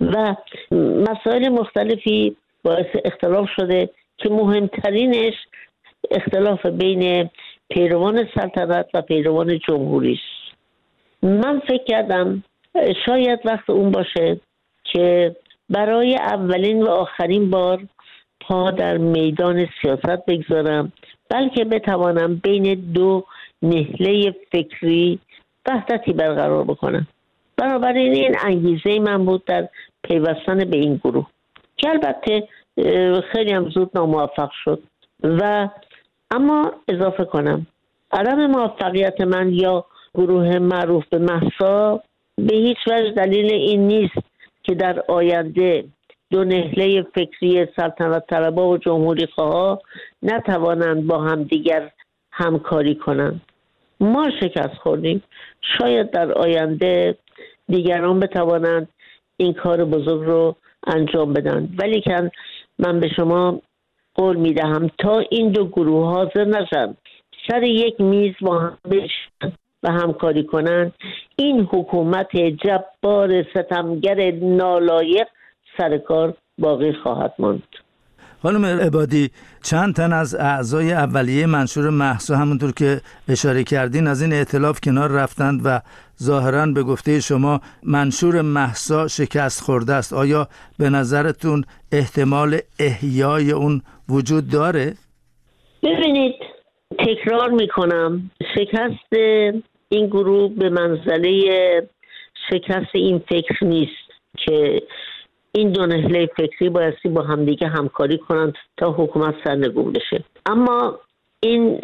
و 0.00 0.36
مسائل 0.80 1.48
مختلفی 1.48 2.36
باعث 2.62 2.86
اختلاف 3.04 3.48
شده 3.56 3.90
که 4.18 4.28
مهمترینش 4.28 5.34
اختلاف 6.10 6.66
بین 6.66 7.30
پیروان 7.68 8.28
سلطنت 8.34 8.86
و 8.94 9.02
پیروان 9.02 9.58
جمهوری 9.58 10.12
است 10.12 10.56
من 11.22 11.60
فکر 11.60 11.84
کردم 11.84 12.44
شاید 13.06 13.40
وقت 13.44 13.70
اون 13.70 13.90
باشه 13.90 14.40
که 14.94 15.36
برای 15.70 16.16
اولین 16.16 16.82
و 16.82 16.88
آخرین 16.88 17.50
بار 17.50 17.80
پا 18.40 18.70
در 18.70 18.96
میدان 18.96 19.68
سیاست 19.82 20.26
بگذارم 20.26 20.92
بلکه 21.30 21.64
بتوانم 21.64 22.34
بین 22.34 22.74
دو 22.74 23.24
نهله 23.62 24.34
فکری 24.52 25.18
وحدتی 25.66 26.12
برقرار 26.12 26.64
بکنم. 26.64 27.06
بنابراین 27.56 28.12
این 28.12 28.36
انگیزه 28.40 28.98
من 29.00 29.24
بود 29.24 29.44
در 29.44 29.68
پیوستن 30.02 30.58
به 30.58 30.76
این 30.76 31.00
گروه 31.04 31.26
که 31.76 31.90
البته 31.90 32.48
خیلی 33.32 33.52
هم 33.52 33.68
زود 33.70 33.90
ناموفق 33.94 34.50
شد. 34.64 34.82
و 35.22 35.68
اما 36.30 36.72
اضافه 36.88 37.24
کنم 37.24 37.66
عدم 38.12 38.46
موفقیت 38.46 39.20
من 39.20 39.52
یا 39.52 39.84
گروه 40.14 40.58
معروف 40.58 41.04
به 41.10 41.18
محسا 41.18 42.02
به 42.36 42.54
هیچ 42.54 42.78
وجه 42.86 43.10
دلیل 43.10 43.52
این 43.52 43.86
نیست 43.86 44.33
که 44.64 44.74
در 44.74 45.00
آینده 45.08 45.84
دو 46.30 46.44
نهله 46.44 47.02
فکری 47.02 47.66
سلطنت 47.76 48.26
طلبا 48.26 48.68
و 48.68 48.78
جمهوری 48.78 49.26
خواه 49.26 49.82
نتوانند 50.22 51.06
با 51.06 51.22
هم 51.22 51.42
دیگر 51.42 51.90
همکاری 52.32 52.94
کنند. 52.94 53.40
ما 54.00 54.30
شکست 54.40 54.74
خوردیم. 54.74 55.22
شاید 55.78 56.10
در 56.10 56.32
آینده 56.32 57.18
دیگران 57.68 58.20
بتوانند 58.20 58.88
این 59.36 59.52
کار 59.52 59.84
بزرگ 59.84 60.22
رو 60.22 60.56
انجام 60.86 61.32
بدن. 61.32 61.68
ولی 61.78 62.00
که 62.00 62.30
من 62.78 63.00
به 63.00 63.08
شما 63.08 63.60
قول 64.14 64.36
می‌دهم 64.36 64.90
تا 64.98 65.18
این 65.18 65.52
دو 65.52 65.66
گروه 65.66 66.06
حاضر 66.06 66.44
نشن 66.44 66.96
سر 67.50 67.62
یک 67.62 68.00
میز 68.00 68.34
با 68.40 68.58
هم 68.58 68.78
بشن 68.90 69.52
و 69.84 69.90
همکاری 69.90 70.44
کنند. 70.44 70.92
این 71.36 71.68
حکومت 71.72 72.36
جبار 72.36 73.42
ستمگر 73.42 74.30
نالایق 74.30 75.26
سر 75.78 75.98
کار 75.98 76.34
باقی 76.58 76.92
خواهد 76.92 77.34
ماند. 77.38 77.62
خانم 78.42 78.64
عبادی 78.64 79.30
چند 79.62 79.94
تن 79.94 80.12
از 80.12 80.34
اعضای 80.34 80.92
اولیه 80.92 81.46
منشور 81.46 81.90
محسا 81.90 82.36
همونطور 82.36 82.72
که 82.72 83.00
اشاره 83.28 83.64
کردین 83.64 84.06
از 84.06 84.22
این 84.22 84.32
اعتلاف 84.32 84.80
کنار 84.80 85.10
رفتند 85.10 85.60
و 85.64 85.80
ظاهرا 86.22 86.66
به 86.66 86.82
گفته 86.82 87.20
شما 87.20 87.60
منشور 87.82 88.42
محسا 88.42 89.08
شکست 89.08 89.62
خورده 89.62 89.92
است. 89.92 90.12
آیا 90.12 90.48
به 90.78 90.90
نظرتون 90.90 91.64
احتمال 91.92 92.58
احیای 92.80 93.50
اون 93.50 93.82
وجود 94.08 94.50
داره؟ 94.50 94.94
ببینید 95.82 96.34
تکرار 96.98 97.50
می‌کنم. 97.50 98.30
شکست 98.54 99.12
این 99.94 100.06
گروه 100.06 100.50
به 100.56 100.68
منزله 100.68 101.32
شکست 102.50 102.94
این 102.94 103.18
فکر 103.18 103.64
نیست 103.64 104.10
که 104.36 104.82
این 105.52 105.72
دو 105.72 105.86
نهله 105.86 106.26
فکری 106.36 106.68
بایستی 106.68 107.08
با 107.08 107.22
همدیگه 107.22 107.68
همکاری 107.68 108.18
کنند 108.18 108.54
تا 108.76 108.90
حکومت 108.90 109.34
سرنگون 109.44 109.92
بشه. 109.92 110.24
اما 110.46 110.98
این 111.40 111.80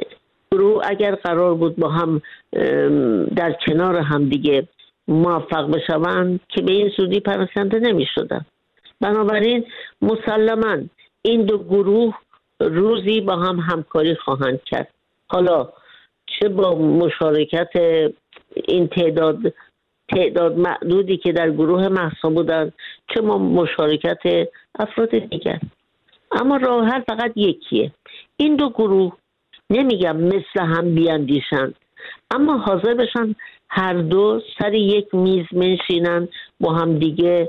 گروه 0.52 0.82
اگر 0.84 1.14
قرار 1.14 1.54
بود 1.54 1.76
با 1.76 1.88
هم 1.88 2.22
در 3.36 3.56
کنار 3.66 3.96
همدیگه 3.96 4.68
موفق 5.08 5.70
بشوند 5.70 6.40
که 6.48 6.62
به 6.62 6.72
این 6.72 6.90
زودی 6.96 7.20
پرسنده 7.20 7.78
نمی 7.78 8.06
شدن 8.14 8.46
بنابراین 9.00 9.64
مسلما 10.02 10.76
این 11.22 11.44
دو 11.44 11.58
گروه 11.58 12.14
روزی 12.60 13.20
با 13.20 13.36
هم 13.36 13.58
همکاری 13.58 14.14
خواهند 14.14 14.60
کرد. 14.64 14.88
حالا 15.28 15.68
چه 16.40 16.48
با 16.48 16.74
مشارکت 16.74 17.70
این 18.54 18.88
تعداد 18.88 19.54
تعداد 20.08 20.58
معدودی 20.58 21.16
که 21.16 21.32
در 21.32 21.50
گروه 21.50 21.88
محسا 21.88 22.30
بودن 22.30 22.72
چه 23.14 23.20
ما 23.20 23.38
مشارکت 23.38 24.48
افراد 24.78 25.18
دیگر. 25.18 25.60
اما 26.32 26.56
راه 26.56 26.86
حل 26.86 27.00
فقط 27.00 27.32
یکیه. 27.36 27.92
این 28.36 28.56
دو 28.56 28.70
گروه 28.70 29.12
نمیگم 29.70 30.16
مثل 30.16 30.60
هم 30.60 30.94
بیاندیشند 30.94 31.74
اما 32.30 32.58
حاضر 32.58 32.94
بشن 32.94 33.34
هر 33.68 33.94
دو 33.94 34.40
سر 34.58 34.74
یک 34.74 35.14
میز 35.14 35.46
منشینن 35.52 36.28
با 36.60 36.72
هم 36.72 36.98
دیگه 36.98 37.48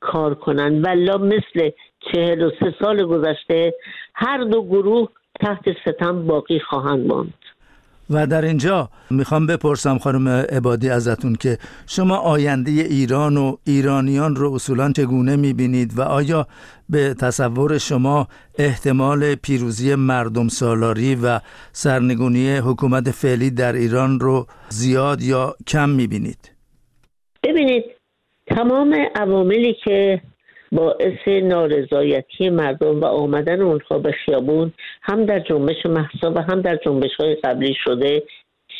کار 0.00 0.34
کنن 0.34 0.82
ولا 0.82 1.18
مثل 1.18 1.70
چهل 2.00 2.42
و 2.42 2.50
سه 2.60 2.74
سال 2.82 3.04
گذشته 3.04 3.74
هر 4.14 4.38
دو 4.38 4.62
گروه 4.62 5.08
تحت 5.40 5.64
ستم 5.84 6.26
باقی 6.26 6.60
خواهند 6.60 7.06
ماند. 7.06 7.34
و 8.10 8.26
در 8.26 8.44
اینجا 8.44 8.90
می‌خوام 9.10 9.46
بپرسم 9.46 9.98
خانم 9.98 10.28
عبادی 10.28 10.90
ازتون 10.90 11.34
که 11.34 11.58
شما 11.86 12.16
آینده 12.16 12.70
ایران 12.70 13.36
و 13.36 13.56
ایرانیان 13.64 14.36
رو 14.36 14.52
اصولا 14.52 14.92
چگونه 14.92 15.36
می‌بینید 15.36 15.98
و 15.98 16.02
آیا 16.02 16.46
به 16.88 17.14
تصور 17.14 17.78
شما 17.78 18.28
احتمال 18.58 19.34
پیروزی 19.34 19.94
مردم 19.94 20.48
سالاری 20.48 21.14
و 21.14 21.40
سرنگونی 21.72 22.56
حکومت 22.56 23.10
فعلی 23.10 23.50
در 23.50 23.72
ایران 23.72 24.20
رو 24.20 24.46
زیاد 24.68 25.22
یا 25.22 25.54
کم 25.66 25.88
می‌بینید؟ 25.88 26.52
ببینید 27.44 27.84
تمام 28.46 28.96
عواملی 29.14 29.76
که 29.84 30.20
باعث 30.72 31.28
نارضایتی 31.28 32.50
مردم 32.50 33.00
و 33.00 33.04
آمدن 33.04 33.60
اونها 33.60 33.98
به 33.98 34.12
خیابون 34.12 34.72
هم 35.02 35.24
در 35.24 35.38
جنبش 35.40 35.86
محسا 35.86 36.32
و 36.32 36.38
هم 36.42 36.60
در 36.60 36.76
جنبش 36.76 37.16
های 37.20 37.34
قبلی 37.34 37.74
شده 37.84 38.22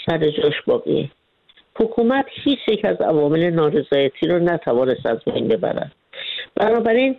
سر 0.06 0.18
جاش 0.18 0.62
باقیه. 0.66 1.10
حکومت 1.80 2.26
هیچ 2.44 2.58
یک 2.68 2.84
از 2.84 2.96
عوامل 3.00 3.50
نارضایتی 3.50 4.26
رو 4.26 4.38
نتوانست 4.38 5.06
از 5.06 5.18
بین 5.26 5.48
ببرد. 5.48 5.92
بنابراین 6.56 7.16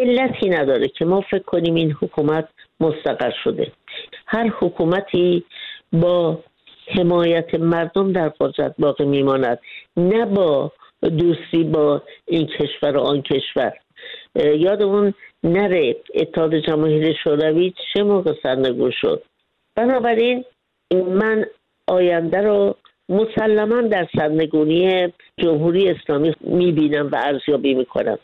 علتی 0.00 0.48
نداره 0.48 0.88
که 0.88 1.04
ما 1.04 1.20
فکر 1.20 1.42
کنیم 1.42 1.74
این 1.74 1.92
حکومت 1.92 2.48
مستقر 2.80 3.32
شده. 3.44 3.72
هر 4.26 4.48
حکومتی 4.48 5.44
با 5.92 6.38
حمایت 6.86 7.54
مردم 7.54 8.12
در 8.12 8.28
قدرت 8.28 8.74
باقی 8.78 9.04
میماند. 9.04 9.58
نه 9.96 10.26
با 10.26 10.72
دوستی 11.02 11.64
با 11.64 12.02
این 12.26 12.46
کشور 12.46 12.96
و 12.96 13.00
آن 13.00 13.22
کشور. 13.22 13.72
یادمون 14.34 15.14
نره 15.44 15.96
اتحاد 16.14 16.54
جماهیر 16.54 17.16
شوروی 17.24 17.74
چه 17.94 18.02
موقع 18.02 18.32
سرنگون 18.42 18.90
شد؟ 19.00 19.22
بنابراین 19.74 20.44
من 20.94 21.46
آینده 21.86 22.40
رو 22.40 22.74
مسلما 23.08 23.82
در 23.82 24.08
سرنگونی 24.16 25.12
جمهوری 25.36 25.88
اسلامی 25.88 26.34
می‌بینم 26.40 27.08
و 27.12 27.16
ارزیابی 27.16 27.74
می‌کنم. 27.74 28.18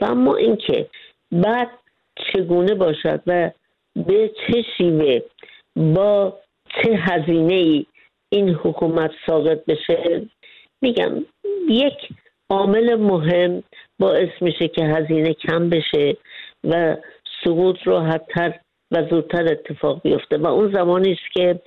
و 0.00 0.04
اما 0.04 0.36
اینکه 0.36 0.86
بعد 1.32 1.70
چگونه 2.32 2.74
باشد 2.74 3.20
و 3.26 3.50
به 3.96 4.28
چه 4.28 4.62
شیوه 4.76 5.20
با 5.76 6.38
چه 6.68 6.92
هزینه 6.96 7.54
ای 7.54 7.86
این 8.28 8.48
حکومت 8.48 9.10
ساقط 9.26 9.64
بشه؟ 9.64 10.22
میگم 10.82 11.24
یک 11.68 11.94
عامل 12.54 12.94
مهم 12.94 13.62
باعث 13.98 14.30
میشه 14.40 14.68
که 14.68 14.84
هزینه 14.84 15.34
کم 15.34 15.68
بشه 15.68 16.16
و 16.64 16.96
سقوط 17.44 17.76
راحتتر 17.84 18.52
و 18.90 19.02
زودتر 19.10 19.52
اتفاق 19.52 20.02
بیفته. 20.02 20.38
و 20.38 20.46
اون 20.46 20.72
زمانی 20.72 21.12
است 21.12 21.32
که 21.34 21.60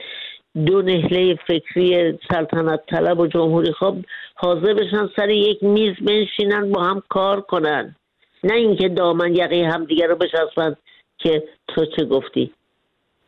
دو 0.65 0.81
نهله 0.81 1.35
فکری 1.47 2.19
سلطنت 2.31 2.79
طلب 2.89 3.19
و 3.19 3.27
جمهوری 3.27 3.71
خواب 3.71 3.97
حاضر 4.35 4.73
بشن 4.73 5.09
سر 5.15 5.29
یک 5.29 5.63
میز 5.63 5.95
بنشینن 6.01 6.71
با 6.71 6.83
هم 6.83 7.03
کار 7.09 7.41
کنن. 7.41 7.95
نه 8.43 8.53
اینکه 8.53 8.89
دامن 8.89 9.35
یقه 9.35 9.69
همدیگه 9.73 10.07
رو 10.07 10.15
بشستن 10.15 10.75
که 11.17 11.43
تو 11.67 11.85
چه 11.85 12.05
گفتی. 12.05 12.51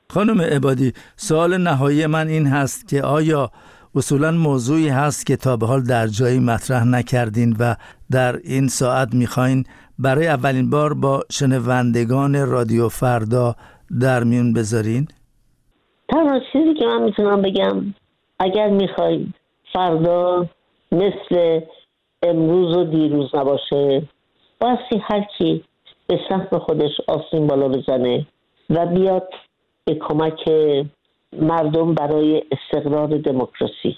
خانم 0.10 0.42
عبادی 0.42 0.94
سوال 1.16 1.58
نهایی 1.58 2.06
من 2.06 2.28
این 2.28 2.48
هست 2.48 2.90
که 2.90 3.02
آیا 3.02 3.52
اصولا 3.96 4.32
موضوعی 4.32 4.88
هست 4.88 5.26
که 5.26 5.36
تا 5.36 5.58
به 5.58 5.66
حال 5.66 5.84
در 5.84 6.08
جایی 6.08 6.40
مطرح 6.40 6.84
نکردین 6.84 7.56
و 7.60 7.76
در 8.12 8.36
این 8.44 8.68
ساعت 8.68 9.14
می‌خواین 9.14 9.64
برای 10.00 10.28
اولین 10.28 10.70
بار 10.70 10.94
با 10.94 11.24
شنوندگان 11.32 12.48
رادیو 12.48 12.90
فردا 12.90 13.56
در 14.02 14.24
میون 14.24 14.54
بذارین؟ 14.54 15.08
تنها 16.10 16.40
چیزی 16.54 16.74
که 16.74 16.86
من 16.86 17.04
می‌تونم 17.04 17.42
بگم 17.42 17.96
اگر 18.40 18.70
می‌خواید 18.70 19.34
فردا 19.74 20.46
مثل 20.92 21.60
امروز 22.24 22.78
و 22.78 22.84
دیروز 22.84 23.36
نباشه 23.36 24.04
بایستی 24.60 25.02
هر 25.04 25.26
کی 25.38 25.64
به 26.08 26.20
سهم 26.30 26.60
خودش 26.60 26.92
آسین 27.08 27.48
بالا 27.48 27.68
بزنه 27.68 28.26
و 28.70 28.86
بیاد 28.86 29.30
به 29.86 29.96
کمک 29.96 30.50
مردم 31.34 31.94
برای 31.94 32.44
استقرار 32.52 33.08
دموکراسی. 33.08 33.98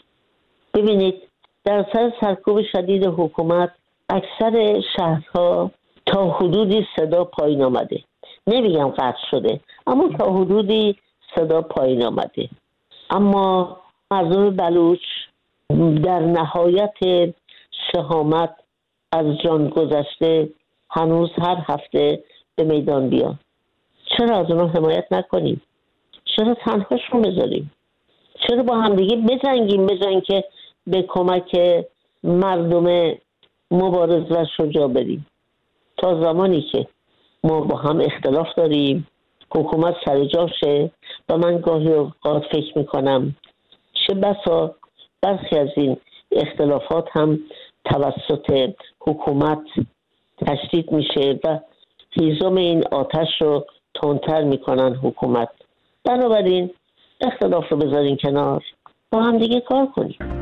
ببینید 0.73 1.15
در 1.63 1.85
سر 1.93 2.11
سرکوب 2.21 2.61
شدید 2.71 3.05
حکومت 3.05 3.71
اکثر 4.09 4.81
شهرها 4.95 5.71
تا 6.05 6.29
حدودی 6.29 6.87
صدا 6.95 7.23
پایین 7.23 7.63
آمده. 7.63 8.03
نمیگم 8.47 8.87
قطع 8.87 9.29
شده 9.31 9.59
اما 9.87 10.09
تا 10.19 10.33
حدودی 10.33 10.95
صدا 11.35 11.61
پایین 11.61 12.03
آمده. 12.03 12.49
اما 13.09 13.77
مردم 14.11 14.49
بلوچ 14.49 14.99
در 16.03 16.19
نهایت 16.19 16.93
شهامت 17.91 18.55
از 19.11 19.25
جان 19.43 19.67
گذشته 19.69 20.49
هنوز 20.89 21.29
هر 21.37 21.57
هفته 21.67 22.23
به 22.55 22.63
میدان 22.63 23.09
بیان. 23.09 23.39
چرا 24.17 24.37
از 24.37 24.51
اونها 24.51 24.67
حمایت 24.67 25.05
نکنیم؟ 25.11 25.61
چرا 26.35 26.53
تنهاشون 26.53 27.21
بذاریم؟ 27.21 27.71
چرا 28.47 28.63
با 28.63 28.75
همدیگه 28.75 29.15
بجنگیم؟ 29.15 29.85
بجنگ 29.85 30.23
که 30.23 30.43
به 30.87 31.01
کمک 31.01 31.57
مردم 32.23 33.13
مبارز 33.71 34.31
و 34.31 34.45
شجاع 34.57 34.87
بریم. 34.87 35.25
تا 35.97 36.21
زمانی 36.21 36.61
که 36.71 36.87
ما 37.43 37.61
با 37.61 37.77
هم 37.77 38.01
اختلاف 38.01 38.47
داریم 38.57 39.07
حکومت 39.55 39.95
سر 40.05 40.25
جاشه 40.25 40.91
و 41.29 41.37
من 41.37 41.61
گاهی 41.61 41.93
اوقات 41.93 42.43
فکر 42.51 42.77
می‌کنم 42.77 43.35
چه 43.93 44.13
بسا 44.13 44.75
برخی 45.21 45.57
از 45.57 45.69
این 45.75 45.97
اختلافات 46.31 47.07
هم 47.11 47.39
توسط 47.85 48.73
حکومت 48.99 49.63
تشدید 50.37 50.91
میشه 50.91 51.39
و 51.43 51.59
هیزم 52.11 52.55
این 52.55 52.83
آتش 52.91 53.41
رو 53.41 53.65
تندتر 54.01 54.43
می‌کنن 54.43 54.95
حکومت. 54.95 55.49
بنابراین 56.05 56.69
اختلاف 57.21 57.69
رو 57.71 57.77
بذارین 57.77 58.17
کنار. 58.17 58.63
با 59.11 59.23
هم 59.23 59.37
دیگه 59.37 59.61
کار 59.61 59.85
کنیم. 59.85 60.40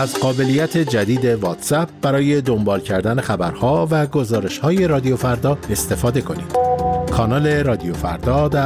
از 0.00 0.14
قابلیت 0.14 0.78
جدید 0.78 1.24
واتساپ 1.24 1.88
برای 2.02 2.40
دنبال 2.40 2.80
کردن 2.80 3.20
خبرها 3.20 3.88
و 3.90 4.06
گزارش 4.06 4.58
های 4.58 4.86
رادیو 4.88 5.16
فردا 5.16 5.58
استفاده 5.70 6.20
کنید. 6.20 6.52
کانال 7.10 7.46
رادیو 7.46 7.94
فردا 7.94 8.48
در 8.48 8.58